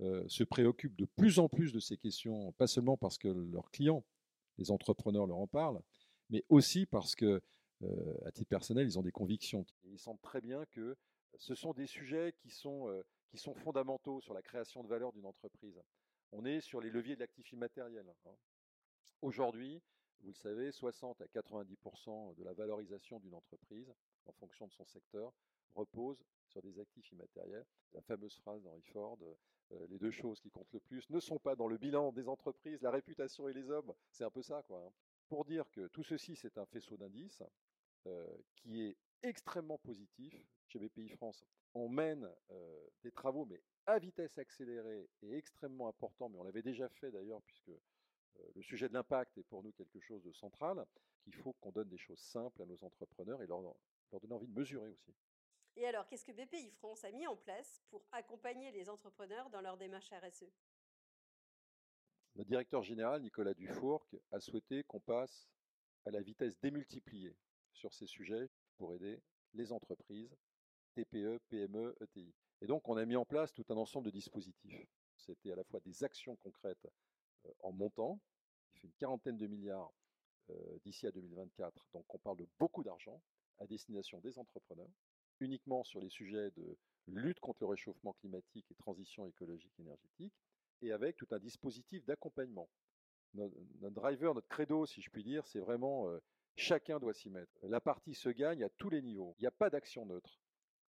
hein, 0.00 0.24
se 0.26 0.44
préoccupent 0.44 0.96
de 0.96 1.04
plus 1.04 1.38
en 1.38 1.48
plus 1.48 1.72
de 1.72 1.80
ces 1.80 1.96
questions, 1.96 2.52
pas 2.52 2.66
seulement 2.66 2.96
parce 2.96 3.18
que 3.18 3.28
leurs 3.28 3.70
clients, 3.70 4.04
les 4.58 4.70
entrepreneurs 4.70 5.26
leur 5.26 5.38
en 5.38 5.46
parlent, 5.46 5.80
mais 6.30 6.44
aussi 6.48 6.86
parce 6.86 7.14
que, 7.14 7.40
à 8.24 8.32
titre 8.32 8.48
personnel, 8.48 8.86
ils 8.86 8.98
ont 8.98 9.02
des 9.02 9.12
convictions. 9.12 9.64
Ils 9.84 9.98
sentent 9.98 10.22
très 10.22 10.40
bien 10.40 10.64
que 10.66 10.96
ce 11.38 11.54
sont 11.54 11.72
des 11.72 11.86
sujets 11.86 12.34
qui 12.38 12.50
sont, 12.50 13.02
qui 13.28 13.38
sont 13.38 13.54
fondamentaux 13.54 14.20
sur 14.20 14.34
la 14.34 14.42
création 14.42 14.82
de 14.82 14.88
valeur 14.88 15.12
d'une 15.12 15.26
entreprise. 15.26 15.80
On 16.32 16.44
est 16.44 16.60
sur 16.60 16.80
les 16.80 16.90
leviers 16.90 17.14
de 17.14 17.20
l'actif 17.20 17.52
immatériel. 17.52 18.06
Hein. 18.26 18.36
Aujourd'hui, 19.20 19.82
vous 20.22 20.28
le 20.28 20.34
savez, 20.34 20.70
60 20.70 21.20
à 21.20 21.26
90% 21.26 22.36
de 22.36 22.44
la 22.44 22.52
valorisation 22.52 23.18
d'une 23.18 23.34
entreprise, 23.34 23.92
en 24.26 24.32
fonction 24.32 24.66
de 24.66 24.72
son 24.72 24.84
secteur, 24.86 25.32
repose 25.74 26.22
sur 26.46 26.62
des 26.62 26.78
actifs 26.78 27.10
immatériels. 27.12 27.66
La 27.92 28.02
fameuse 28.02 28.36
phrase 28.36 28.62
d'Henry 28.62 28.82
Ford, 28.82 29.18
euh, 29.72 29.86
les 29.88 29.98
deux 29.98 30.10
choses 30.10 30.40
qui 30.40 30.50
comptent 30.50 30.72
le 30.72 30.80
plus 30.80 31.08
ne 31.10 31.18
sont 31.18 31.38
pas 31.38 31.56
dans 31.56 31.66
le 31.66 31.76
bilan 31.76 32.12
des 32.12 32.28
entreprises, 32.28 32.82
la 32.82 32.90
réputation 32.90 33.48
et 33.48 33.52
les 33.52 33.70
hommes. 33.70 33.92
C'est 34.10 34.24
un 34.24 34.30
peu 34.30 34.42
ça, 34.42 34.62
quoi. 34.62 34.84
Hein. 34.86 34.92
Pour 35.28 35.44
dire 35.44 35.70
que 35.70 35.88
tout 35.88 36.04
ceci, 36.04 36.36
c'est 36.36 36.58
un 36.58 36.66
faisceau 36.66 36.96
d'indices 36.96 37.42
euh, 37.42 37.46
qui 38.56 38.82
est 38.82 38.96
extrêmement 39.22 39.78
positif 39.78 40.34
chez 40.68 40.78
BPI 40.78 41.08
France. 41.10 41.44
On 41.74 41.88
mène 41.88 42.28
euh, 42.50 42.86
des 43.02 43.12
travaux, 43.12 43.44
mais 43.46 43.62
à 43.86 43.98
vitesse 43.98 44.36
accélérée 44.38 45.08
et 45.22 45.34
extrêmement 45.36 45.88
important, 45.88 46.28
mais 46.28 46.38
on 46.38 46.44
l'avait 46.44 46.62
déjà 46.62 46.88
fait 46.88 47.10
d'ailleurs, 47.10 47.42
puisque 47.42 47.68
euh, 47.68 48.50
le 48.54 48.62
sujet 48.62 48.88
de 48.88 48.94
l'impact 48.94 49.36
est 49.38 49.44
pour 49.44 49.62
nous 49.62 49.72
quelque 49.72 50.00
chose 50.00 50.22
de 50.22 50.32
central, 50.32 50.84
qu'il 51.22 51.34
faut 51.34 51.52
qu'on 51.54 51.70
donne 51.70 51.88
des 51.88 51.98
choses 51.98 52.20
simples 52.20 52.62
à 52.62 52.66
nos 52.66 52.82
entrepreneurs 52.84 53.42
et 53.42 53.46
leur, 53.46 53.60
leur 53.60 54.20
donner 54.20 54.34
envie 54.34 54.48
de 54.48 54.58
mesurer 54.58 54.88
aussi. 54.88 55.14
Et 55.76 55.86
alors, 55.86 56.06
qu'est-ce 56.06 56.24
que 56.24 56.32
BPI 56.32 56.70
France 56.70 57.04
a 57.04 57.10
mis 57.10 57.26
en 57.26 57.36
place 57.36 57.82
pour 57.88 58.04
accompagner 58.12 58.70
les 58.72 58.90
entrepreneurs 58.90 59.48
dans 59.48 59.62
leur 59.62 59.78
démarche 59.78 60.12
RSE 60.12 60.52
Le 62.34 62.44
directeur 62.44 62.82
général, 62.82 63.22
Nicolas 63.22 63.54
Dufourc, 63.54 64.06
a 64.32 64.40
souhaité 64.40 64.84
qu'on 64.84 65.00
passe 65.00 65.48
à 66.04 66.10
la 66.10 66.20
vitesse 66.20 66.60
démultipliée 66.60 67.34
sur 67.72 67.92
ces 67.94 68.06
sujets 68.06 68.48
pour 68.76 68.94
aider 68.94 69.20
les 69.54 69.72
entreprises, 69.72 70.34
TPE, 70.94 71.38
PME, 71.48 71.94
ETI. 72.00 72.34
Et 72.60 72.66
donc, 72.66 72.88
on 72.88 72.96
a 72.96 73.04
mis 73.04 73.16
en 73.16 73.24
place 73.24 73.52
tout 73.52 73.64
un 73.70 73.76
ensemble 73.76 74.06
de 74.06 74.10
dispositifs. 74.10 74.86
C'était 75.16 75.52
à 75.52 75.56
la 75.56 75.64
fois 75.64 75.80
des 75.80 76.04
actions 76.04 76.36
concrètes 76.36 76.86
euh, 77.46 77.50
en 77.60 77.72
montant, 77.72 78.20
qui 78.72 78.78
fait 78.78 78.86
une 78.86 78.94
quarantaine 78.94 79.36
de 79.36 79.46
milliards 79.46 79.92
euh, 80.50 80.78
d'ici 80.84 81.06
à 81.06 81.12
2024. 81.12 81.86
Donc 81.92 82.04
on 82.14 82.18
parle 82.18 82.38
de 82.38 82.48
beaucoup 82.58 82.82
d'argent 82.82 83.20
à 83.58 83.66
destination 83.66 84.20
des 84.20 84.38
entrepreneurs, 84.38 84.90
uniquement 85.40 85.84
sur 85.84 86.00
les 86.00 86.10
sujets 86.10 86.50
de 86.52 86.76
lutte 87.06 87.40
contre 87.40 87.58
le 87.62 87.68
réchauffement 87.68 88.12
climatique 88.14 88.66
et 88.70 88.74
transition 88.74 89.26
écologique 89.26 89.78
énergétique, 89.78 90.34
et 90.80 90.92
avec 90.92 91.16
tout 91.16 91.28
un 91.30 91.38
dispositif 91.38 92.04
d'accompagnement. 92.06 92.68
Notre, 93.34 93.54
driver, 93.90 94.34
notre 94.34 94.48
credo, 94.48 94.84
si 94.84 95.00
je 95.00 95.10
puis 95.10 95.22
dire, 95.22 95.46
c'est 95.46 95.60
vraiment 95.60 96.08
euh, 96.08 96.18
chacun 96.56 96.98
doit 96.98 97.14
s'y 97.14 97.30
mettre. 97.30 97.52
La 97.62 97.80
partie 97.80 98.14
se 98.14 98.28
gagne 98.28 98.64
à 98.64 98.68
tous 98.70 98.90
les 98.90 99.02
niveaux. 99.02 99.34
Il 99.38 99.42
n'y 99.42 99.48
a 99.48 99.52
pas 99.52 99.70
d'action 99.70 100.06
neutre. 100.06 100.40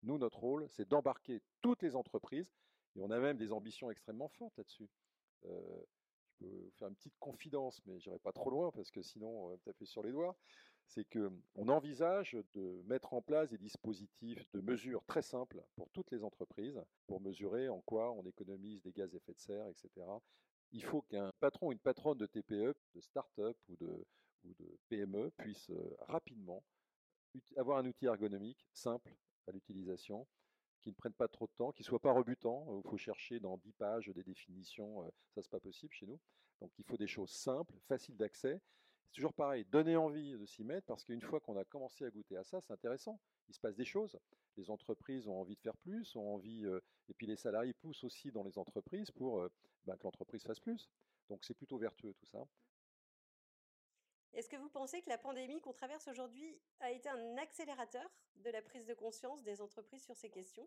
Nous, 0.02 0.18
notre 0.18 0.38
rôle, 0.38 0.68
c'est 0.68 0.88
d'embarquer 0.88 1.40
toutes 1.60 1.82
les 1.82 1.94
entreprises, 1.94 2.52
et 2.96 3.00
on 3.00 3.10
a 3.10 3.18
même 3.18 3.38
des 3.38 3.52
ambitions 3.52 3.90
extrêmement 3.90 4.28
fortes 4.28 4.56
là-dessus 4.56 4.88
vous 6.42 6.70
faire 6.78 6.88
une 6.88 6.94
petite 6.94 7.18
confidence, 7.18 7.80
mais 7.86 7.98
je 8.00 8.08
n'irai 8.08 8.18
pas 8.18 8.32
trop 8.32 8.50
loin 8.50 8.70
parce 8.72 8.90
que 8.90 9.02
sinon 9.02 9.28
on 9.28 9.48
va 9.48 9.54
me 9.54 9.60
taper 9.60 9.86
sur 9.86 10.02
les 10.02 10.12
doigts. 10.12 10.36
C'est 10.88 11.04
qu'on 11.04 11.68
envisage 11.68 12.36
de 12.54 12.82
mettre 12.86 13.14
en 13.14 13.22
place 13.22 13.50
des 13.50 13.58
dispositifs 13.58 14.50
de 14.52 14.60
mesure 14.60 15.04
très 15.06 15.22
simples 15.22 15.62
pour 15.76 15.88
toutes 15.90 16.10
les 16.10 16.22
entreprises 16.22 16.82
pour 17.06 17.20
mesurer 17.20 17.68
en 17.68 17.80
quoi 17.82 18.12
on 18.12 18.26
économise 18.26 18.82
des 18.82 18.92
gaz 18.92 19.14
à 19.14 19.16
effet 19.16 19.32
de 19.32 19.38
serre, 19.38 19.68
etc. 19.68 19.88
Il 20.72 20.84
faut 20.84 21.02
qu'un 21.02 21.32
patron 21.40 21.68
ou 21.68 21.72
une 21.72 21.78
patronne 21.78 22.18
de 22.18 22.26
TPE, 22.26 22.74
de 22.94 23.00
start-up 23.00 23.56
ou 23.68 23.76
de, 23.76 24.04
ou 24.44 24.54
de 24.54 24.78
PME 24.88 25.30
puisse 25.38 25.70
euh, 25.70 25.96
rapidement 26.00 26.62
avoir 27.56 27.78
un 27.78 27.86
outil 27.86 28.06
ergonomique 28.06 28.66
simple 28.72 29.16
à 29.46 29.52
l'utilisation 29.52 30.26
qui 30.80 30.90
ne 30.90 30.94
prennent 30.94 31.14
pas 31.14 31.28
trop 31.28 31.46
de 31.46 31.52
temps, 31.56 31.72
qui 31.72 31.82
ne 31.82 31.86
soient 31.86 32.00
pas 32.00 32.12
rebutants. 32.12 32.80
Il 32.84 32.90
faut 32.90 32.98
chercher 32.98 33.40
dans 33.40 33.56
10 33.56 33.72
pages 33.72 34.08
des 34.08 34.22
définitions, 34.22 35.04
ça 35.30 35.42
c'est 35.42 35.50
pas 35.50 35.60
possible 35.60 35.92
chez 35.94 36.06
nous. 36.06 36.20
Donc 36.60 36.72
il 36.78 36.84
faut 36.84 36.96
des 36.96 37.06
choses 37.06 37.30
simples, 37.30 37.74
faciles 37.88 38.16
d'accès. 38.16 38.60
c'est 39.04 39.12
toujours 39.12 39.32
pareil, 39.32 39.64
donner 39.64 39.96
envie 39.96 40.32
de 40.32 40.44
s'y 40.44 40.64
mettre 40.64 40.86
parce 40.86 41.04
qu'une 41.04 41.20
fois 41.20 41.40
qu'on 41.40 41.56
a 41.56 41.64
commencé 41.64 42.04
à 42.04 42.10
goûter 42.10 42.36
à 42.36 42.44
ça, 42.44 42.60
c'est 42.60 42.72
intéressant. 42.72 43.18
Il 43.48 43.54
se 43.54 43.60
passe 43.60 43.76
des 43.76 43.84
choses. 43.84 44.18
Les 44.56 44.70
entreprises 44.70 45.28
ont 45.28 45.40
envie 45.40 45.54
de 45.54 45.60
faire 45.60 45.76
plus, 45.78 46.14
ont 46.16 46.34
envie, 46.34 46.66
et 47.08 47.14
puis 47.14 47.26
les 47.26 47.36
salariés 47.36 47.74
poussent 47.74 48.04
aussi 48.04 48.30
dans 48.30 48.42
les 48.42 48.58
entreprises 48.58 49.10
pour 49.10 49.48
ben, 49.84 49.96
que 49.96 50.04
l'entreprise 50.04 50.42
fasse 50.42 50.60
plus. 50.60 50.90
Donc 51.28 51.44
c'est 51.44 51.54
plutôt 51.54 51.78
vertueux 51.78 52.12
tout 52.14 52.26
ça. 52.26 52.46
Est-ce 54.34 54.48
que 54.48 54.56
vous 54.56 54.70
pensez 54.70 55.02
que 55.02 55.10
la 55.10 55.18
pandémie 55.18 55.60
qu'on 55.60 55.74
traverse 55.74 56.08
aujourd'hui 56.08 56.58
a 56.80 56.90
été 56.90 57.08
un 57.08 57.36
accélérateur 57.36 58.10
de 58.36 58.50
la 58.50 58.62
prise 58.62 58.86
de 58.86 58.94
conscience 58.94 59.42
des 59.42 59.60
entreprises 59.60 60.04
sur 60.04 60.16
ces 60.16 60.30
questions? 60.30 60.66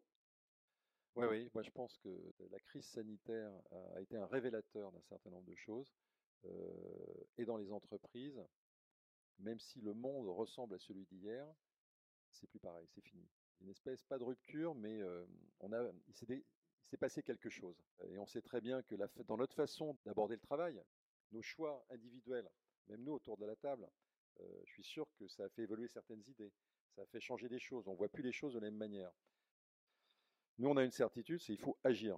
Oui, 1.15 1.25
oui, 1.29 1.49
moi 1.53 1.63
je 1.63 1.71
pense 1.71 1.97
que 1.97 2.33
la 2.51 2.59
crise 2.59 2.85
sanitaire 2.85 3.51
a 3.95 4.01
été 4.01 4.17
un 4.17 4.27
révélateur 4.27 4.91
d'un 4.91 5.01
certain 5.01 5.31
nombre 5.31 5.47
de 5.47 5.55
choses. 5.55 5.91
et 7.37 7.45
dans 7.45 7.57
les 7.57 7.71
entreprises, 7.71 8.39
même 9.39 9.59
si 9.59 9.81
le 9.81 9.93
monde 9.93 10.27
ressemble 10.27 10.75
à 10.75 10.79
celui 10.79 11.05
d'hier, 11.05 11.47
c'est 12.31 12.47
plus 12.47 12.59
pareil, 12.59 12.87
c'est 12.93 13.01
fini. 13.01 13.27
Une 13.61 13.69
espèce, 13.69 14.03
pas 14.03 14.19
de 14.19 14.23
rupture, 14.23 14.75
mais 14.75 15.01
on 15.61 15.71
a, 15.71 15.91
il 16.07 16.13
s'est 16.13 16.97
passé 16.97 17.23
quelque 17.23 17.49
chose. 17.49 17.81
Et 18.09 18.19
on 18.19 18.27
sait 18.27 18.41
très 18.41 18.61
bien 18.61 18.83
que 18.83 18.95
dans 19.23 19.37
notre 19.37 19.55
façon 19.55 19.97
d'aborder 20.05 20.35
le 20.35 20.41
travail, 20.41 20.79
nos 21.31 21.41
choix 21.41 21.83
individuels 21.89 22.49
même 22.87 23.03
nous 23.03 23.13
autour 23.13 23.37
de 23.37 23.45
la 23.45 23.55
table, 23.55 23.89
je 24.39 24.71
suis 24.71 24.83
sûr 24.83 25.07
que 25.17 25.27
ça 25.27 25.45
a 25.45 25.49
fait 25.49 25.63
évoluer 25.63 25.87
certaines 25.87 26.23
idées, 26.27 26.51
ça 26.95 27.01
a 27.01 27.05
fait 27.05 27.19
changer 27.19 27.49
des 27.49 27.59
choses, 27.59 27.87
on 27.87 27.91
ne 27.91 27.97
voit 27.97 28.09
plus 28.09 28.23
les 28.23 28.31
choses 28.31 28.53
de 28.53 28.59
la 28.59 28.65
même 28.65 28.77
manière. 28.77 29.11
Nous, 30.57 30.69
on 30.69 30.77
a 30.77 30.83
une 30.83 30.91
certitude, 30.91 31.39
c'est 31.39 31.53
qu'il 31.53 31.63
faut 31.63 31.77
agir. 31.83 32.17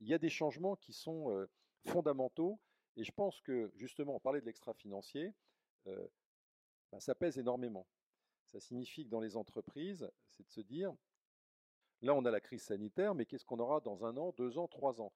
Il 0.00 0.08
y 0.08 0.14
a 0.14 0.18
des 0.18 0.28
changements 0.28 0.76
qui 0.76 0.92
sont 0.92 1.46
fondamentaux, 1.86 2.60
et 2.96 3.04
je 3.04 3.12
pense 3.12 3.40
que 3.40 3.70
justement, 3.74 4.16
on 4.16 4.20
parlait 4.20 4.40
de 4.40 4.46
l'extra-financier, 4.46 5.34
bah, 5.84 7.00
ça 7.00 7.14
pèse 7.14 7.38
énormément. 7.38 7.86
Ça 8.46 8.60
signifie 8.60 9.04
que 9.04 9.10
dans 9.10 9.20
les 9.20 9.36
entreprises, 9.36 10.10
c'est 10.30 10.44
de 10.44 10.50
se 10.50 10.60
dire, 10.60 10.94
là 12.00 12.14
on 12.14 12.24
a 12.24 12.30
la 12.30 12.40
crise 12.40 12.62
sanitaire, 12.62 13.14
mais 13.14 13.26
qu'est-ce 13.26 13.44
qu'on 13.44 13.58
aura 13.58 13.80
dans 13.80 14.04
un 14.06 14.16
an, 14.16 14.32
deux 14.32 14.56
ans, 14.56 14.68
trois 14.68 15.00
ans? 15.00 15.12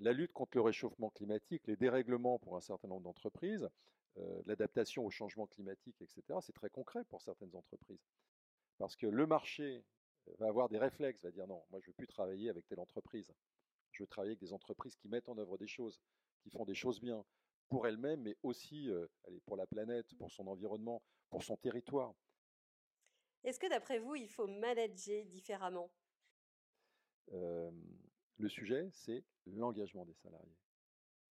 La 0.00 0.12
lutte 0.12 0.32
contre 0.32 0.56
le 0.56 0.62
réchauffement 0.62 1.10
climatique, 1.10 1.66
les 1.66 1.76
dérèglements 1.76 2.38
pour 2.38 2.56
un 2.56 2.60
certain 2.60 2.88
nombre 2.88 3.02
d'entreprises, 3.02 3.68
euh, 4.18 4.42
l'adaptation 4.46 5.04
au 5.04 5.10
changement 5.10 5.46
climatique, 5.46 6.00
etc., 6.00 6.22
c'est 6.40 6.52
très 6.52 6.70
concret 6.70 7.04
pour 7.04 7.22
certaines 7.22 7.54
entreprises. 7.54 8.04
Parce 8.78 8.96
que 8.96 9.06
le 9.06 9.26
marché 9.26 9.84
va 10.38 10.48
avoir 10.48 10.68
des 10.68 10.78
réflexes, 10.78 11.22
va 11.22 11.30
dire 11.30 11.46
non, 11.46 11.64
moi 11.70 11.80
je 11.80 11.86
ne 11.86 11.90
veux 11.90 11.96
plus 11.96 12.06
travailler 12.06 12.48
avec 12.48 12.66
telle 12.66 12.80
entreprise. 12.80 13.32
Je 13.92 14.02
veux 14.02 14.06
travailler 14.06 14.32
avec 14.32 14.40
des 14.40 14.52
entreprises 14.52 14.96
qui 14.96 15.08
mettent 15.08 15.28
en 15.28 15.38
œuvre 15.38 15.58
des 15.58 15.66
choses, 15.66 16.00
qui 16.42 16.50
font 16.50 16.64
des 16.64 16.74
choses 16.74 17.00
bien 17.00 17.24
pour 17.68 17.86
elles-mêmes, 17.86 18.22
mais 18.22 18.36
aussi 18.42 18.90
euh, 18.90 19.06
pour 19.46 19.56
la 19.56 19.66
planète, 19.66 20.14
pour 20.16 20.30
son 20.30 20.46
environnement, 20.46 21.02
pour 21.30 21.42
son 21.42 21.56
territoire. 21.56 22.14
Est-ce 23.42 23.58
que 23.58 23.68
d'après 23.68 23.98
vous, 23.98 24.14
il 24.14 24.28
faut 24.28 24.46
manager 24.46 25.24
différemment? 25.26 25.90
Euh, 27.32 27.70
le 28.38 28.48
sujet, 28.48 28.88
c'est 28.92 29.22
l'engagement 29.46 30.04
des 30.04 30.14
salariés. 30.14 30.56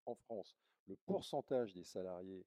En 0.06 0.16
France, 0.16 0.56
le 0.88 0.96
pourcentage 1.06 1.74
des 1.74 1.84
salariés 1.84 2.46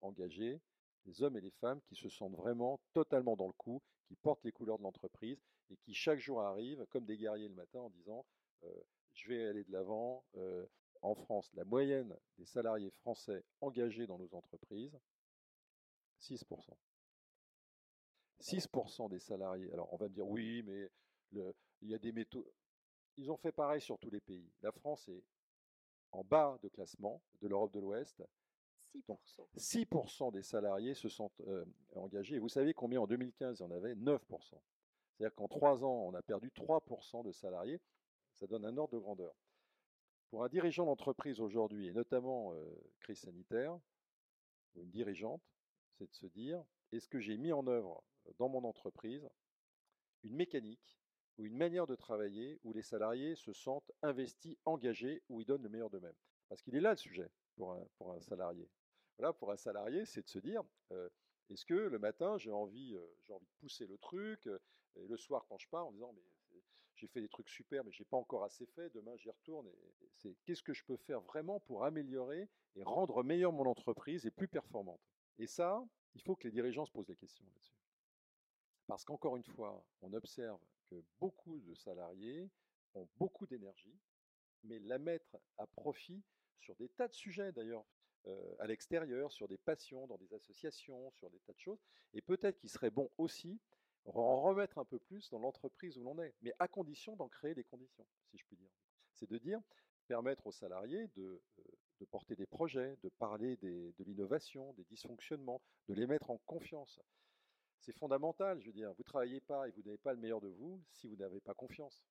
engagés, 0.00 0.60
les 1.06 1.22
hommes 1.22 1.36
et 1.36 1.40
les 1.40 1.50
femmes 1.50 1.80
qui 1.82 1.94
se 1.94 2.08
sentent 2.08 2.36
vraiment 2.36 2.80
totalement 2.92 3.36
dans 3.36 3.46
le 3.46 3.52
coup, 3.54 3.82
qui 4.06 4.16
portent 4.16 4.44
les 4.44 4.52
couleurs 4.52 4.78
de 4.78 4.82
l'entreprise 4.82 5.40
et 5.70 5.76
qui 5.76 5.94
chaque 5.94 6.18
jour 6.18 6.42
arrivent 6.42 6.86
comme 6.90 7.06
des 7.06 7.16
guerriers 7.16 7.48
le 7.48 7.54
matin 7.54 7.80
en 7.80 7.90
disant 7.90 8.24
je 9.14 9.28
vais 9.28 9.46
aller 9.46 9.64
de 9.64 9.72
l'avant. 9.72 10.24
en 11.02 11.14
France, 11.14 11.50
la 11.54 11.64
moyenne 11.64 12.16
des 12.38 12.46
salariés 12.46 12.90
français 12.90 13.42
engagés 13.60 14.06
dans 14.06 14.18
nos 14.18 14.32
entreprises, 14.34 14.96
6%. 16.20 16.44
6% 18.40 19.08
des 19.10 19.18
salariés. 19.18 19.72
Alors 19.72 19.92
on 19.92 19.96
va 19.96 20.08
me 20.08 20.14
dire 20.14 20.26
oui, 20.26 20.62
mais 20.62 20.90
il 21.32 21.88
y 21.88 21.94
a 21.94 21.98
des 21.98 22.12
méthodes. 22.12 22.50
Ils 23.16 23.30
ont 23.30 23.36
fait 23.36 23.52
pareil 23.52 23.80
sur 23.80 23.98
tous 23.98 24.10
les 24.10 24.20
pays. 24.20 24.50
La 24.62 24.72
France 24.72 25.08
est 25.08 25.22
en 26.12 26.24
bas 26.24 26.58
de 26.62 26.68
classement 26.68 27.22
de 27.40 27.48
l'Europe 27.48 27.72
de 27.72 27.80
l'Ouest. 27.80 28.22
6%. 28.94 29.46
6% 29.56 30.32
des 30.32 30.42
salariés 30.42 30.94
se 30.94 31.08
sont 31.08 31.30
euh, 31.46 31.64
engagés. 31.94 32.36
Et 32.36 32.38
vous 32.38 32.48
savez 32.48 32.74
combien 32.74 33.00
en 33.00 33.06
2015 33.06 33.58
il 33.58 33.62
y 33.62 33.66
en 33.66 33.70
avait 33.70 33.94
9%. 33.94 34.18
C'est-à-dire 35.22 35.34
qu'en 35.34 35.48
trois 35.48 35.84
ans, 35.84 36.06
on 36.08 36.14
a 36.14 36.22
perdu 36.22 36.50
3% 36.50 37.24
de 37.24 37.32
salariés. 37.32 37.80
Ça 38.34 38.46
donne 38.46 38.64
un 38.64 38.76
ordre 38.76 38.94
de 38.94 38.98
grandeur. 38.98 39.34
Pour 40.30 40.44
un 40.44 40.48
dirigeant 40.48 40.86
d'entreprise 40.86 41.40
aujourd'hui, 41.40 41.88
et 41.88 41.92
notamment 41.92 42.54
euh, 42.54 42.64
crise 43.00 43.20
sanitaire, 43.20 43.78
ou 44.74 44.82
une 44.82 44.90
dirigeante, 44.90 45.42
c'est 45.98 46.08
de 46.08 46.14
se 46.14 46.26
dire, 46.26 46.64
est-ce 46.90 47.08
que 47.08 47.20
j'ai 47.20 47.36
mis 47.36 47.52
en 47.52 47.66
œuvre 47.66 48.02
euh, 48.26 48.32
dans 48.38 48.48
mon 48.48 48.64
entreprise 48.64 49.28
une 50.22 50.36
mécanique 50.36 51.01
ou 51.38 51.46
une 51.46 51.56
manière 51.56 51.86
de 51.86 51.94
travailler 51.94 52.58
où 52.64 52.72
les 52.72 52.82
salariés 52.82 53.34
se 53.36 53.52
sentent 53.52 53.90
investis, 54.02 54.56
engagés, 54.64 55.22
où 55.28 55.40
ils 55.40 55.46
donnent 55.46 55.62
le 55.62 55.68
meilleur 55.68 55.90
d'eux-mêmes. 55.90 56.16
Parce 56.48 56.62
qu'il 56.62 56.76
est 56.76 56.80
là 56.80 56.90
le 56.90 56.96
sujet 56.96 57.30
pour 57.56 57.72
un, 57.72 58.20
salarié. 58.20 58.68
Voilà, 59.18 59.32
pour 59.32 59.50
un 59.50 59.56
salarié, 59.56 60.04
c'est 60.04 60.22
de 60.22 60.28
se 60.28 60.38
dire, 60.38 60.62
est-ce 61.48 61.64
que 61.64 61.74
le 61.74 61.98
matin, 61.98 62.36
j'ai 62.38 62.50
envie, 62.50 62.96
envie 63.28 63.46
de 63.46 63.60
pousser 63.60 63.86
le 63.86 63.98
truc, 63.98 64.48
et 64.96 65.06
le 65.06 65.16
soir, 65.16 65.46
quand 65.48 65.58
je 65.58 65.68
pars, 65.68 65.86
en 65.86 65.92
disant, 65.92 66.14
j'ai 66.94 67.08
fait 67.08 67.20
des 67.20 67.28
trucs 67.28 67.48
super, 67.48 67.84
mais 67.84 67.92
j'ai 67.92 68.04
pas 68.04 68.16
encore 68.16 68.44
assez 68.44 68.66
fait, 68.66 68.90
demain 68.90 69.16
j'y 69.16 69.30
retourne. 69.30 69.68
Qu'est-ce 70.44 70.62
que 70.62 70.72
je 70.72 70.84
peux 70.84 70.96
faire 70.96 71.20
vraiment 71.20 71.60
pour 71.60 71.84
améliorer 71.84 72.48
et 72.76 72.82
rendre 72.82 73.22
meilleure 73.22 73.52
mon 73.52 73.66
entreprise 73.66 74.26
et 74.26 74.30
plus 74.30 74.48
performante? 74.48 75.00
Et 75.38 75.46
ça, 75.46 75.84
il 76.14 76.22
faut 76.22 76.36
que 76.36 76.44
les 76.44 76.52
dirigeants 76.52 76.84
se 76.84 76.92
posent 76.92 77.06
des 77.06 77.16
questions 77.16 77.44
là-dessus. 77.46 77.74
Parce 78.86 79.04
qu'encore 79.04 79.36
une 79.36 79.44
fois, 79.44 79.84
on 80.02 80.12
observe 80.12 80.60
beaucoup 81.20 81.60
de 81.60 81.74
salariés 81.74 82.50
ont 82.94 83.08
beaucoup 83.16 83.46
d'énergie, 83.46 83.98
mais 84.64 84.78
la 84.80 84.98
mettre 84.98 85.38
à 85.58 85.66
profit 85.66 86.22
sur 86.58 86.76
des 86.76 86.88
tas 86.88 87.08
de 87.08 87.14
sujets 87.14 87.52
d'ailleurs, 87.52 87.84
à 88.60 88.66
l'extérieur, 88.66 89.32
sur 89.32 89.48
des 89.48 89.58
passions, 89.58 90.06
dans 90.06 90.16
des 90.16 90.32
associations, 90.32 91.10
sur 91.12 91.28
des 91.30 91.40
tas 91.40 91.52
de 91.52 91.58
choses, 91.58 91.82
et 92.14 92.20
peut-être 92.20 92.58
qu'il 92.58 92.70
serait 92.70 92.90
bon 92.90 93.10
aussi 93.18 93.58
en 94.04 94.42
remettre 94.42 94.78
un 94.78 94.84
peu 94.84 94.98
plus 94.98 95.28
dans 95.30 95.38
l'entreprise 95.38 95.96
où 95.98 96.04
l'on 96.04 96.20
est, 96.22 96.34
mais 96.42 96.52
à 96.58 96.68
condition 96.68 97.16
d'en 97.16 97.28
créer 97.28 97.54
des 97.54 97.64
conditions, 97.64 98.06
si 98.30 98.38
je 98.38 98.44
puis 98.44 98.56
dire. 98.56 98.70
C'est 99.14 99.28
de 99.28 99.38
dire, 99.38 99.60
permettre 100.06 100.46
aux 100.46 100.52
salariés 100.52 101.08
de, 101.16 101.40
porter 102.10 102.34
des 102.34 102.46
projets, 102.46 102.96
de 103.02 103.08
parler 103.08 103.56
de 103.56 103.92
l'innovation, 104.00 104.72
des 104.72 104.84
dysfonctionnements, 104.84 105.62
de 105.88 105.94
les 105.94 106.06
mettre 106.06 106.30
en 106.30 106.38
confiance 106.38 107.00
c'est 107.82 107.92
fondamental. 107.92 108.60
Je 108.60 108.66
veux 108.66 108.72
dire, 108.72 108.90
vous 108.92 109.02
ne 109.02 109.04
travaillez 109.04 109.40
pas 109.40 109.68
et 109.68 109.72
vous 109.72 109.82
n'avez 109.82 109.98
pas 109.98 110.12
le 110.12 110.20
meilleur 110.20 110.40
de 110.40 110.48
vous 110.48 110.80
si 110.92 111.08
vous 111.08 111.16
n'avez 111.16 111.40
pas 111.40 111.54
confiance. 111.54 112.02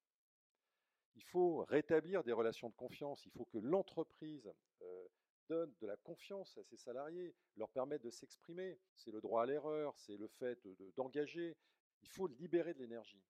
Il 1.16 1.24
faut 1.24 1.66
rétablir 1.66 2.24
des 2.24 2.34
relations 2.34 2.70
de 2.70 2.76
confiance. 2.76 3.26
Il 3.26 3.32
faut 3.32 3.46
que 3.46 3.58
l'entreprise 3.58 4.52
euh, 4.82 5.08
donne 5.50 5.74
de 5.80 5.88
la 5.88 5.98
confiance 5.98 6.58
à 6.58 6.64
ses 6.64 6.78
salariés, 6.78 7.34
leur 7.58 7.70
permette 7.70 8.04
de 8.04 8.10
s'exprimer. 8.10 8.80
C'est 8.96 9.12
le 9.12 9.22
droit 9.22 9.44
à 9.44 9.46
l'erreur, 9.46 9.98
c'est 9.98 10.18
le 10.18 10.28
fait 10.28 10.60
d'engager. 10.96 11.58
Il 12.02 12.10
faut 12.10 12.28
libérer 12.28 12.74
de 12.74 12.80
l'énergie. 12.80 13.22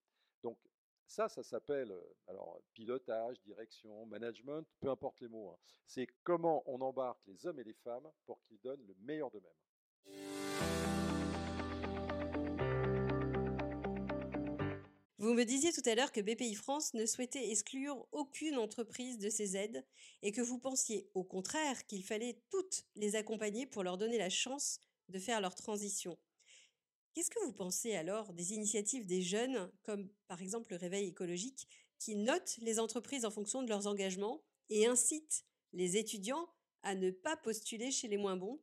Donc 0.42 0.58
ça, 1.06 1.28
ça 1.28 1.42
s'appelle 1.42 1.92
euh, 1.92 2.14
alors 2.26 2.60
pilotage, 2.74 3.40
direction, 3.42 4.06
management, 4.06 4.66
peu 4.80 4.90
importe 4.90 5.20
les 5.20 5.28
mots. 5.28 5.50
Hein. 5.50 5.58
C'est 5.86 6.08
comment 6.24 6.62
on 6.66 6.80
embarque 6.80 7.24
les 7.26 7.46
hommes 7.46 7.60
et 7.60 7.64
les 7.64 7.74
femmes 7.74 8.10
pour 8.26 8.40
qu'ils 8.42 8.60
donnent 8.60 8.84
le 8.86 8.94
meilleur 9.00 9.30
d'eux-mêmes. 9.30 10.81
Vous 15.22 15.34
me 15.34 15.44
disiez 15.44 15.72
tout 15.72 15.88
à 15.88 15.94
l'heure 15.94 16.10
que 16.10 16.20
BPI 16.20 16.56
France 16.56 16.94
ne 16.94 17.06
souhaitait 17.06 17.52
exclure 17.52 18.08
aucune 18.10 18.56
entreprise 18.56 19.18
de 19.20 19.30
ces 19.30 19.56
aides 19.56 19.86
et 20.22 20.32
que 20.32 20.40
vous 20.40 20.58
pensiez 20.58 21.08
au 21.14 21.22
contraire 21.22 21.86
qu'il 21.86 22.02
fallait 22.02 22.42
toutes 22.50 22.82
les 22.96 23.14
accompagner 23.14 23.64
pour 23.64 23.84
leur 23.84 23.98
donner 23.98 24.18
la 24.18 24.30
chance 24.30 24.80
de 25.10 25.20
faire 25.20 25.40
leur 25.40 25.54
transition. 25.54 26.18
Qu'est-ce 27.14 27.30
que 27.30 27.38
vous 27.44 27.52
pensez 27.52 27.94
alors 27.94 28.32
des 28.32 28.54
initiatives 28.54 29.06
des 29.06 29.22
jeunes, 29.22 29.70
comme 29.84 30.08
par 30.26 30.42
exemple 30.42 30.72
le 30.72 30.76
réveil 30.76 31.06
écologique, 31.06 31.68
qui 32.00 32.16
notent 32.16 32.56
les 32.60 32.80
entreprises 32.80 33.24
en 33.24 33.30
fonction 33.30 33.62
de 33.62 33.68
leurs 33.68 33.86
engagements 33.86 34.42
et 34.70 34.88
incitent 34.88 35.44
les 35.72 35.96
étudiants 35.96 36.48
à 36.82 36.96
ne 36.96 37.12
pas 37.12 37.36
postuler 37.36 37.92
chez 37.92 38.08
les 38.08 38.18
moins 38.18 38.36
bons? 38.36 38.60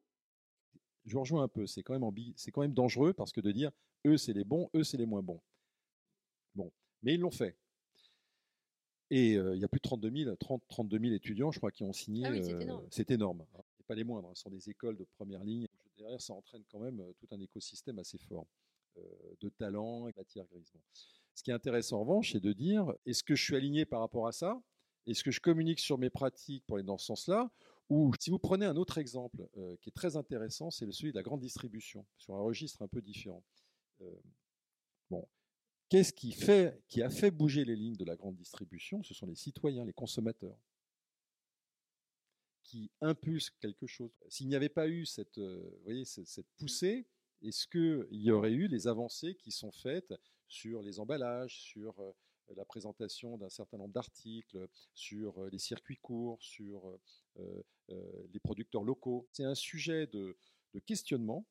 Je 1.06 1.18
rejoins 1.18 1.44
un 1.44 1.48
peu, 1.48 1.66
c'est 1.68 1.84
quand, 1.84 1.98
quand 1.98 2.62
même 2.62 2.74
dangereux 2.74 3.14
parce 3.14 3.32
que 3.32 3.40
de 3.40 3.54
dire 3.54 3.72
eux 4.06 4.18
c'est 4.18 4.34
les 4.34 4.44
bons, 4.44 4.70
eux 4.76 4.84
c'est 4.84 4.98
les 4.98 5.06
moins 5.06 5.24
bons. 5.24 5.40
Bon, 6.56 6.72
mais 7.04 7.16
ils 7.16 7.20
l'ont 7.20 7.32
fait. 7.32 7.56
Et 9.12 9.36
euh, 9.38 9.56
il 9.56 9.62
y 9.62 9.66
a 9.66 9.68
plus 9.68 9.80
de 9.80 9.84
32 9.84 10.12
000, 10.26 10.36
30, 10.36 10.62
32 10.68 11.00
000 11.00 11.14
étudiants, 11.14 11.52
je 11.52 11.58
crois, 11.58 11.72
qui 11.72 11.84
ont 11.84 11.94
signé. 11.94 12.26
Ah 12.26 12.32
oui, 12.32 12.44
c'est 12.44 12.62
énorme. 12.62 12.88
c'est 12.92 13.12
énorme. 13.12 13.46
Hein. 13.56 13.62
pas 13.88 13.96
les 13.96 14.04
moindres, 14.04 14.30
hein. 14.30 14.36
ce 14.36 14.44
sont 14.44 14.52
des 14.52 14.70
écoles 14.70 14.98
de 14.98 15.06
première 15.18 15.44
ligne. 15.44 15.68
Derrière, 15.98 16.22
ça 16.22 16.34
entraîne 16.34 16.64
quand 16.72 16.80
même 16.80 17.00
euh, 17.00 17.12
tout 17.20 17.28
un 17.32 17.40
écosystème 17.40 17.98
assez 18.00 18.18
fort 18.18 18.48
euh, 18.98 19.02
de 19.42 19.50
talent 19.50 20.08
et 20.08 20.12
de 20.12 20.18
matière 20.18 20.46
grise. 20.46 20.72
Ce 21.34 21.44
qui 21.44 21.52
est 21.52 21.54
intéressant 21.54 21.98
en 21.98 22.02
revanche, 22.02 22.34
c'est 22.34 22.40
de 22.40 22.54
dire 22.54 22.94
est-ce 23.06 23.24
que 23.24 23.36
je 23.36 23.44
suis 23.44 23.56
aligné 23.56 23.86
par 23.86 24.02
rapport 24.02 24.28
à 24.28 24.32
ça? 24.32 24.62
Est-ce 25.08 25.24
que 25.24 25.32
je 25.32 25.40
communique 25.40 25.80
sur 25.80 25.98
mes 25.98 26.10
pratiques 26.10 26.66
pour 26.68 26.78
aller 26.78 26.86
dans 26.86 26.98
ce 26.98 27.08
sens-là? 27.08 27.50
Ou 27.90 28.12
si 28.20 28.30
vous 28.30 28.38
prenez 28.38 28.66
un 28.66 28.76
autre 28.76 29.00
exemple 29.00 29.48
euh, 29.58 29.76
qui 29.82 29.90
est 29.90 29.94
très 29.94 30.16
intéressant, 30.16 30.70
c'est 30.70 30.90
celui 30.92 31.12
de 31.12 31.18
la 31.18 31.24
grande 31.24 31.40
distribution, 31.40 32.06
sur 32.18 32.36
un 32.36 32.42
registre 32.42 32.84
un 32.84 32.88
peu 32.88 33.02
différent. 33.02 33.44
Euh, 34.02 34.12
bon, 35.10 35.28
qu'est-ce 35.90 36.14
qui, 36.14 36.32
fait, 36.32 36.82
qui 36.88 37.02
a 37.02 37.10
fait 37.10 37.32
bouger 37.32 37.66
les 37.66 37.76
lignes 37.76 37.98
de 37.98 38.06
la 38.06 38.16
grande 38.16 38.36
distribution? 38.36 39.04
Ce 39.04 39.14
sont 39.14 39.26
les 39.26 39.36
citoyens, 39.36 39.84
les 39.84 39.94
consommateurs, 39.94 40.58
qui 42.64 42.92
impulsent 43.02 43.50
quelque 43.50 43.88
chose. 43.88 44.12
S'il 44.28 44.48
n'y 44.48 44.56
avait 44.56 44.70
pas 44.70 44.88
eu 44.88 45.06
cette, 45.06 45.40
euh, 45.40 45.80
voyez, 45.84 46.06
cette 46.06 46.48
poussée, 46.58 47.08
est-ce 47.42 47.68
qu'il 47.68 48.22
y 48.22 48.32
aurait 48.32 48.54
eu 48.54 48.68
les 48.68 48.88
avancées 48.88 49.36
qui 49.36 49.52
sont 49.52 49.72
faites 49.72 50.14
sur 50.48 50.82
les 50.82 51.00
emballages, 51.00 51.60
sur 51.62 51.96
la 52.56 52.66
présentation 52.66 53.38
d'un 53.38 53.50
certain 53.50 53.78
nombre 53.78 53.94
d'articles, 53.94 54.68
sur 54.94 55.42
les 55.50 55.60
circuits 55.60 55.98
courts, 55.98 56.42
sur 56.42 57.00
les 57.38 58.40
producteurs 58.44 58.84
locaux? 58.84 59.28
C'est 59.32 59.46
un 59.46 59.56
sujet 59.56 60.08
de, 60.08 60.36
questionnement 60.86 61.46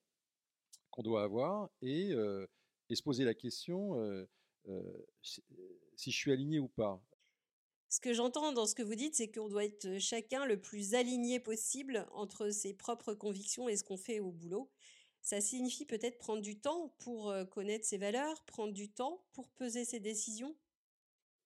qu'on 0.91 1.03
doit 1.03 1.23
avoir 1.23 1.71
et, 1.81 2.13
se 2.95 3.03
poser 3.03 3.25
la 3.25 3.35
question 3.35 3.95
si 5.23 6.11
je 6.11 6.17
suis 6.17 6.33
aligné 6.33 6.59
ou 6.59 6.69
pas. 6.69 7.03
Ce 7.91 8.01
que 8.01 8.13
j'entends 8.13 8.53
dans 8.53 8.67
ce 8.67 8.75
que 8.75 8.83
vous 8.83 8.95
dites, 8.95 9.15
c'est 9.15 9.31
qu'on 9.31 9.49
doit 9.49 9.65
être 9.65 9.99
chacun 9.99 10.45
le 10.45 10.61
plus 10.61 10.95
aligné 10.95 11.41
possible 11.41 12.07
entre 12.13 12.51
ses 12.51 12.75
propres 12.75 13.15
convictions 13.15 13.69
et 13.69 13.77
ce 13.77 13.85
qu'on 13.85 13.97
fait 13.97 14.21
au 14.21 14.31
boulot. 14.31 14.71
Ça 15.23 15.41
signifie 15.41 15.87
peut-être 15.87 16.19
prendre 16.19 16.43
du 16.43 16.61
temps 16.61 16.95
pour 16.99 17.35
connaître 17.51 17.87
ses 17.87 17.99
valeurs, 17.99 18.45
prendre 18.45 18.73
du 18.73 18.91
temps 18.91 19.25
pour 19.33 19.49
peser 19.49 19.85
ses 19.85 20.01
décisions? 20.01 20.55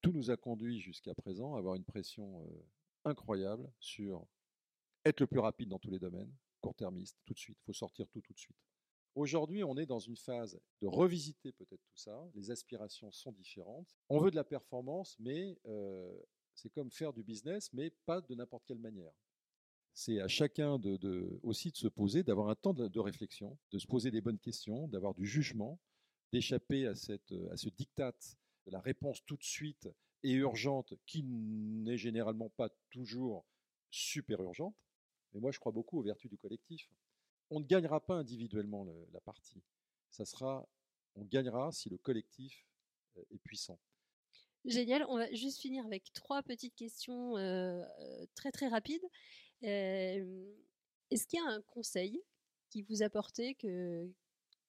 Tout 0.03 0.13
nous 0.13 0.31
a 0.31 0.37
conduit 0.37 0.81
jusqu'à 0.81 1.15
présent 1.15 1.55
à 1.55 1.59
avoir 1.59 1.77
une 1.77 1.85
pression 1.85 2.45
incroyable 3.05 3.73
sur 3.79 4.27
être 5.05 5.21
le 5.21 5.27
plus 5.27 5.39
rapide 5.41 5.69
dans 5.69 5.79
tous 5.79 5.91
les 5.91 5.99
domaines, 5.99 6.33
court-termiste, 6.61 7.19
tout 7.25 7.35
de 7.35 7.39
suite, 7.39 7.59
il 7.61 7.65
faut 7.67 7.73
sortir 7.73 8.09
tout 8.09 8.21
tout 8.21 8.33
de 8.33 8.39
suite. 8.39 8.57
Aujourd'hui, 9.15 9.63
on 9.63 9.77
est 9.77 9.87
dans 9.87 9.99
une 9.99 10.17
phase 10.17 10.59
de 10.81 10.87
revisiter 10.87 11.53
peut-être 11.53 11.83
tout 11.85 11.97
ça, 11.97 12.31
les 12.35 12.51
aspirations 12.51 13.13
sont 13.13 13.33
différentes, 13.33 13.95
on 14.09 14.19
veut 14.19 14.31
de 14.31 14.37
la 14.37 14.45
performance, 14.45 15.17
mais 15.19 15.59
c'est 16.55 16.71
comme 16.71 16.91
faire 16.91 17.13
du 17.13 17.23
business, 17.23 17.71
mais 17.73 17.91
pas 18.07 18.21
de 18.21 18.35
n'importe 18.35 18.65
quelle 18.67 18.79
manière. 18.79 19.13
C'est 19.95 20.21
à 20.21 20.29
chacun 20.29 20.79
de, 20.79 21.39
aussi 21.43 21.71
de 21.71 21.77
se 21.77 21.89
poser, 21.89 22.23
d'avoir 22.23 22.49
un 22.49 22.55
temps 22.55 22.73
de, 22.73 23.01
réflexion, 23.01 23.59
de 23.71 23.79
se 23.79 23.87
poser 23.87 24.11
des 24.11 24.23
bonnes 24.23 24.39
questions, 24.39 24.89
d'avoir 24.89 25.15
du 25.15 25.27
jugement, 25.27 25.79
d'échapper 26.33 26.87
à, 26.87 26.93
à 26.93 27.57
ce 27.57 27.69
diktat 27.69 28.15
la 28.67 28.81
réponse 28.81 29.23
tout 29.27 29.37
de 29.37 29.43
suite 29.43 29.89
et 30.23 30.33
urgente, 30.33 30.95
qui 31.05 31.25
n'est 31.25 31.99
généralement 31.99 32.49
pas 32.51 32.71
toujours 32.91 33.45
super 33.91 34.41
urgente. 34.41 34.77
Mais 35.33 35.41
moi, 35.41 35.51
je 35.51 35.59
crois 35.59 35.73
beaucoup 35.73 35.99
aux 35.99 36.03
vertus 36.03 36.31
du 36.31 36.39
collectif. 36.39 36.89
On 37.55 37.61
ne 37.61 37.67
gagnera 37.67 38.01
pas 38.01 38.15
individuellement 38.15 38.87
la 39.13 39.21
partie. 39.21 39.63
Ça 40.09 40.25
sera, 40.25 40.67
on 41.15 41.25
gagnera 41.27 41.71
si 41.71 41.91
le 41.91 41.99
collectif 41.99 42.67
euh, 43.19 43.25
est 43.31 43.39
puissant. 43.41 43.79
Génial. 44.65 45.05
On 45.11 45.19
va 45.19 45.31
juste 45.35 45.61
finir 45.61 45.85
avec 45.85 46.15
trois 46.15 46.43
petites 46.43 46.75
questions 46.75 47.37
euh, 47.37 47.85
euh, 48.01 48.27
très 48.35 48.53
très 48.53 48.69
rapides. 48.69 49.05
Est-ce 49.61 51.27
qu'il 51.27 51.41
y 51.41 51.43
a 51.43 51.51
un 51.51 51.61
conseil 51.63 52.23
qui 52.71 52.81
vous 52.81 53.03
a 53.03 53.11
porté 53.11 53.55
que, 53.57 54.11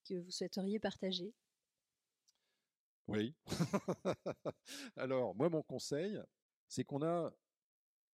que 0.03 0.15
vous 0.15 0.31
souhaiteriez 0.31 0.77
partager? 0.77 1.33
Oui. 3.07 3.33
Alors, 4.97 5.35
moi, 5.35 5.47
mon 5.47 5.63
conseil, 5.63 6.19
c'est 6.67 6.83
qu'on 6.83 7.01
a 7.01 7.33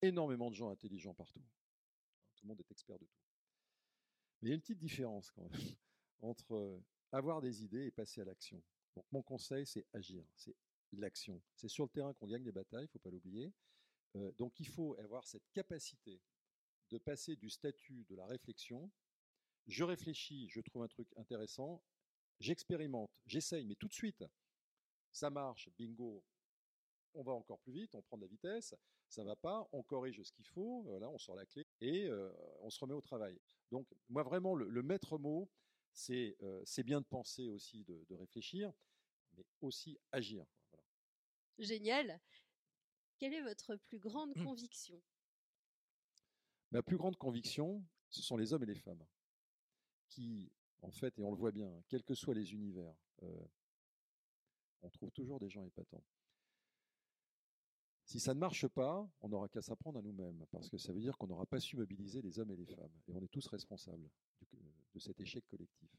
énormément 0.03 0.51
de 0.51 0.55
gens 0.55 0.69
intelligents 0.69 1.15
partout. 1.15 1.41
Tout 2.35 2.45
le 2.45 2.49
monde 2.49 2.59
est 2.59 2.71
expert 2.71 2.99
de 2.99 3.05
tout. 3.05 3.18
Mais 4.41 4.47
il 4.47 4.49
y 4.49 4.51
a 4.53 4.55
une 4.55 4.61
petite 4.61 4.79
différence 4.79 5.31
quand 5.31 5.43
même 5.43 5.51
entre 6.21 6.81
avoir 7.11 7.41
des 7.41 7.63
idées 7.63 7.85
et 7.87 7.91
passer 7.91 8.21
à 8.21 8.25
l'action. 8.25 8.61
Donc, 8.95 9.05
mon 9.11 9.21
conseil, 9.21 9.65
c'est 9.65 9.85
agir, 9.93 10.23
c'est 10.35 10.55
l'action. 10.93 11.41
C'est 11.55 11.67
sur 11.67 11.85
le 11.85 11.89
terrain 11.89 12.13
qu'on 12.13 12.27
gagne 12.27 12.43
les 12.43 12.51
batailles, 12.51 12.83
il 12.83 12.87
ne 12.87 12.91
faut 12.91 12.99
pas 12.99 13.09
l'oublier. 13.09 13.51
donc, 14.37 14.59
il 14.59 14.67
faut 14.67 14.95
avoir 14.99 15.27
cette 15.27 15.47
capacité 15.51 16.21
de 16.89 16.97
passer 16.97 17.35
du 17.35 17.49
statut 17.49 18.05
de 18.09 18.15
la 18.15 18.25
réflexion. 18.25 18.89
Je 19.67 19.83
réfléchis, 19.83 20.49
je 20.49 20.61
trouve 20.61 20.83
un 20.83 20.87
truc 20.87 21.07
intéressant, 21.17 21.83
j'expérimente, 22.39 23.11
j'essaye, 23.27 23.65
mais 23.65 23.75
tout 23.75 23.87
de 23.87 23.93
suite 23.93 24.23
ça 25.11 25.29
marche, 25.29 25.69
bingo, 25.77 26.23
on 27.13 27.23
va 27.23 27.33
encore 27.33 27.59
plus 27.59 27.73
vite, 27.73 27.95
on 27.95 28.01
prend 28.01 28.17
de 28.17 28.23
la 28.23 28.27
vitesse, 28.27 28.75
ça 29.07 29.23
va 29.23 29.35
pas, 29.35 29.67
on 29.71 29.83
corrige 29.83 30.21
ce 30.21 30.31
qu'il 30.31 30.47
faut, 30.47 30.83
voilà, 30.83 31.09
on 31.09 31.17
sort 31.17 31.35
la 31.35 31.45
clé 31.45 31.65
et 31.81 32.09
on 32.61 32.69
se 32.69 32.79
remet 32.79 32.93
au 32.93 33.01
travail. 33.01 33.39
Donc 33.71 33.87
moi 34.09 34.23
vraiment 34.23 34.55
le, 34.55 34.83
maître 34.83 35.17
mot, 35.17 35.49
c'est 35.93 36.35
bien 36.83 37.01
de 37.01 37.05
penser 37.05 37.49
aussi, 37.49 37.83
de, 37.85 38.15
réfléchir, 38.15 38.71
mais 39.33 39.45
aussi 39.61 39.97
agir. 40.11 40.45
Génial. 41.57 42.19
Quelle 43.17 43.33
est 43.33 43.41
votre 43.41 43.75
plus 43.75 43.99
grande 43.99 44.35
mmh. 44.35 44.43
conviction? 44.45 45.01
Ma 46.71 46.81
plus 46.81 46.97
grande 46.97 47.17
conviction, 47.17 47.83
ce 48.09 48.21
sont 48.21 48.37
les 48.37 48.53
hommes 48.53 48.63
et 48.63 48.67
les 48.67 48.75
femmes 48.75 49.05
qui, 50.09 50.51
en 50.81 50.91
fait, 50.91 51.17
et 51.19 51.23
on 51.23 51.31
le 51.31 51.37
voit 51.37 51.51
bien, 51.51 51.71
quels 51.87 52.03
que 52.03 52.15
soient 52.15 52.33
les 52.33 52.53
univers, 52.53 52.95
euh, 53.23 53.47
on 54.81 54.89
trouve 54.89 55.11
toujours 55.11 55.39
des 55.39 55.49
gens 55.49 55.63
épatants. 55.63 56.03
Si 58.09 58.19
ça 58.19 58.33
ne 58.33 58.39
marche 58.39 58.67
pas, 58.67 59.07
on 59.21 59.29
n'aura 59.29 59.47
qu'à 59.49 59.61
s'apprendre 59.61 59.99
à 59.99 60.01
nous-mêmes, 60.01 60.43
parce 60.49 60.67
que 60.67 60.79
ça 60.79 60.91
veut 60.91 60.99
dire 60.99 61.15
qu'on 61.15 61.27
n'aura 61.27 61.45
pas 61.45 61.59
su 61.59 61.77
mobiliser 61.77 62.23
les 62.23 62.39
hommes 62.39 62.49
et 62.49 62.55
les 62.55 62.65
femmes, 62.65 62.89
et 63.07 63.13
on 63.13 63.21
est 63.21 63.27
tous 63.27 63.45
responsables 63.45 64.09
de 64.95 64.99
cet 64.99 65.19
échec 65.19 65.45
collectif. 65.47 65.91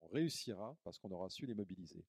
On 0.00 0.08
réussira 0.08 0.76
parce 0.82 0.98
qu'on 0.98 1.12
aura 1.12 1.30
su 1.30 1.46
les 1.46 1.54
mobiliser. 1.54 2.04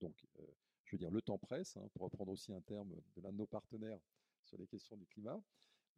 Donc, 0.00 0.22
euh, 0.38 0.46
je 0.84 0.92
veux 0.92 0.98
dire, 0.98 1.10
le 1.10 1.22
temps 1.22 1.38
presse, 1.38 1.78
hein, 1.78 1.88
pour 1.94 2.02
reprendre 2.02 2.30
aussi 2.30 2.52
un 2.52 2.60
terme 2.60 2.94
de 3.16 3.22
l'un 3.22 3.32
de 3.32 3.38
nos 3.38 3.46
partenaires 3.46 4.02
sur 4.44 4.58
les 4.58 4.66
questions 4.66 4.98
du 4.98 5.06
climat. 5.06 5.42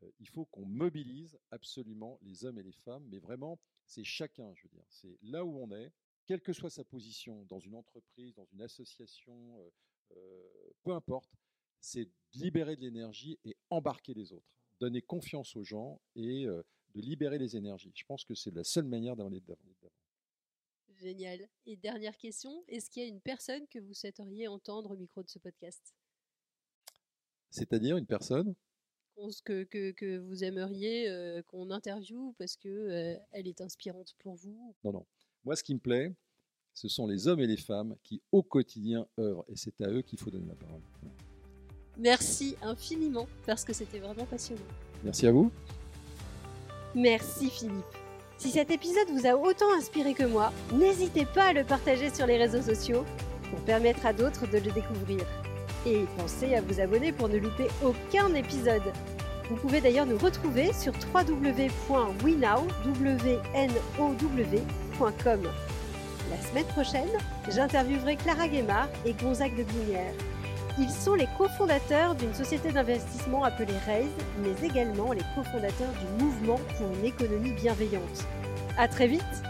Euh, 0.04 0.11
il 0.20 0.28
faut 0.28 0.44
qu'on 0.44 0.64
mobilise 0.64 1.40
absolument 1.50 2.20
les 2.22 2.44
hommes 2.44 2.61
et 2.61 2.62
les 2.62 2.70
femmes, 2.70 3.04
mais 3.09 3.18
vraiment, 3.18 3.59
c'est 3.85 4.04
chacun, 4.04 4.54
je 4.54 4.62
veux 4.62 4.70
dire, 4.70 4.87
c'est 4.90 5.18
là 5.22 5.44
où 5.44 5.59
on 5.59 5.72
est, 5.72 5.92
quelle 6.24 6.40
que 6.40 6.52
soit 6.52 6.70
sa 6.70 6.85
position 6.85 7.44
dans 7.46 7.59
une 7.59 7.74
entreprise, 7.74 8.37
dans 8.37 8.46
une 8.52 8.62
association, 8.62 9.59
euh, 10.12 10.72
peu 10.85 10.92
importe, 10.92 11.35
c'est 11.80 12.08
libérer 12.34 12.76
de 12.76 12.82
l'énergie 12.82 13.38
et 13.44 13.56
embarquer 13.70 14.14
les 14.14 14.32
autres, 14.32 14.46
donner 14.78 15.02
confiance 15.02 15.56
aux 15.56 15.64
gens 15.64 16.00
et 16.14 16.46
euh, 16.46 16.62
de 16.94 17.00
libérer 17.00 17.38
les 17.38 17.56
énergies. 17.56 17.92
Je 17.94 18.04
pense 18.04 18.24
que 18.24 18.34
c'est 18.34 18.54
la 18.54 18.64
seule 18.64 18.84
manière 18.84 19.16
d'aller 19.16 19.40
d'avant. 19.40 19.60
Génial. 20.96 21.48
Et 21.66 21.76
dernière 21.76 22.16
question, 22.18 22.62
est-ce 22.68 22.90
qu'il 22.90 23.02
y 23.02 23.06
a 23.06 23.08
une 23.08 23.22
personne 23.22 23.66
que 23.68 23.78
vous 23.78 23.94
souhaiteriez 23.94 24.48
entendre 24.48 24.90
au 24.90 24.96
micro 24.96 25.22
de 25.22 25.30
ce 25.30 25.38
podcast? 25.38 25.94
C'est-à-dire 27.48 27.96
une 27.96 28.06
personne? 28.06 28.54
Que, 29.44 29.64
que, 29.64 29.90
que, 29.92 30.18
vous 30.18 30.44
aimeriez 30.44 31.42
qu'on 31.46 31.70
interviewe 31.70 32.34
parce 32.38 32.56
qu'elle 32.56 33.22
elle 33.32 33.48
est 33.48 33.60
inspirante 33.60 34.14
pour 34.18 34.34
vous? 34.34 34.74
Non, 34.82 34.92
non. 34.92 35.06
Moi, 35.44 35.56
ce 35.56 35.62
qui 35.62 35.74
me 35.74 35.80
plaît, 35.80 36.14
ce 36.74 36.88
sont 36.88 37.06
les 37.06 37.28
hommes 37.28 37.40
et 37.40 37.46
les 37.46 37.56
femmes 37.56 37.96
qui, 38.02 38.22
au 38.32 38.42
quotidien, 38.42 39.06
œuvrent. 39.18 39.44
Et 39.48 39.56
c'est 39.56 39.80
à 39.82 39.90
eux 39.90 40.02
qu'il 40.02 40.18
faut 40.18 40.30
donner 40.30 40.48
la 40.48 40.54
parole. 40.54 40.82
Merci 42.00 42.56
infiniment, 42.62 43.28
parce 43.46 43.64
que 43.64 43.72
c'était 43.72 43.98
vraiment 43.98 44.24
passionnant. 44.24 44.60
Merci 45.04 45.26
à 45.26 45.32
vous. 45.32 45.50
Merci 46.94 47.50
Philippe. 47.50 47.84
Si 48.38 48.50
cet 48.50 48.70
épisode 48.70 49.08
vous 49.12 49.26
a 49.26 49.34
autant 49.36 49.70
inspiré 49.76 50.14
que 50.14 50.24
moi, 50.24 50.52
n'hésitez 50.72 51.26
pas 51.26 51.48
à 51.48 51.52
le 51.52 51.62
partager 51.62 52.08
sur 52.10 52.26
les 52.26 52.38
réseaux 52.38 52.62
sociaux 52.62 53.04
pour 53.50 53.60
permettre 53.60 54.06
à 54.06 54.14
d'autres 54.14 54.46
de 54.46 54.58
le 54.58 54.72
découvrir. 54.72 55.20
Et 55.86 56.04
pensez 56.16 56.54
à 56.54 56.62
vous 56.62 56.80
abonner 56.80 57.12
pour 57.12 57.28
ne 57.28 57.36
louper 57.36 57.68
aucun 57.84 58.34
épisode. 58.34 58.92
Vous 59.48 59.56
pouvez 59.56 59.80
d'ailleurs 59.80 60.06
nous 60.06 60.18
retrouver 60.18 60.72
sur 60.72 60.92
www.winow.com 61.14 62.20
la 66.30 66.40
semaine 66.40 66.66
prochaine, 66.66 67.08
j'interviewerai 67.48 68.14
Clara 68.14 68.46
Guémard 68.46 68.88
et 69.04 69.14
Gonzague 69.14 69.56
de 69.56 69.64
Binière. 69.64 70.12
Ils 70.78 70.90
sont 70.90 71.14
les 71.14 71.28
cofondateurs 71.37 72.14
d'une 72.14 72.33
société 72.33 72.70
d'investissement 72.70 73.44
appelée 73.44 73.76
Raise, 73.87 74.06
mais 74.42 74.66
également 74.66 75.12
les 75.12 75.22
cofondateurs 75.35 75.92
du 75.92 76.24
mouvement 76.24 76.61
pour 76.76 76.87
une 76.94 77.04
économie 77.04 77.52
bienveillante. 77.52 78.24
À 78.78 78.88
très 78.88 79.09
vite 79.09 79.42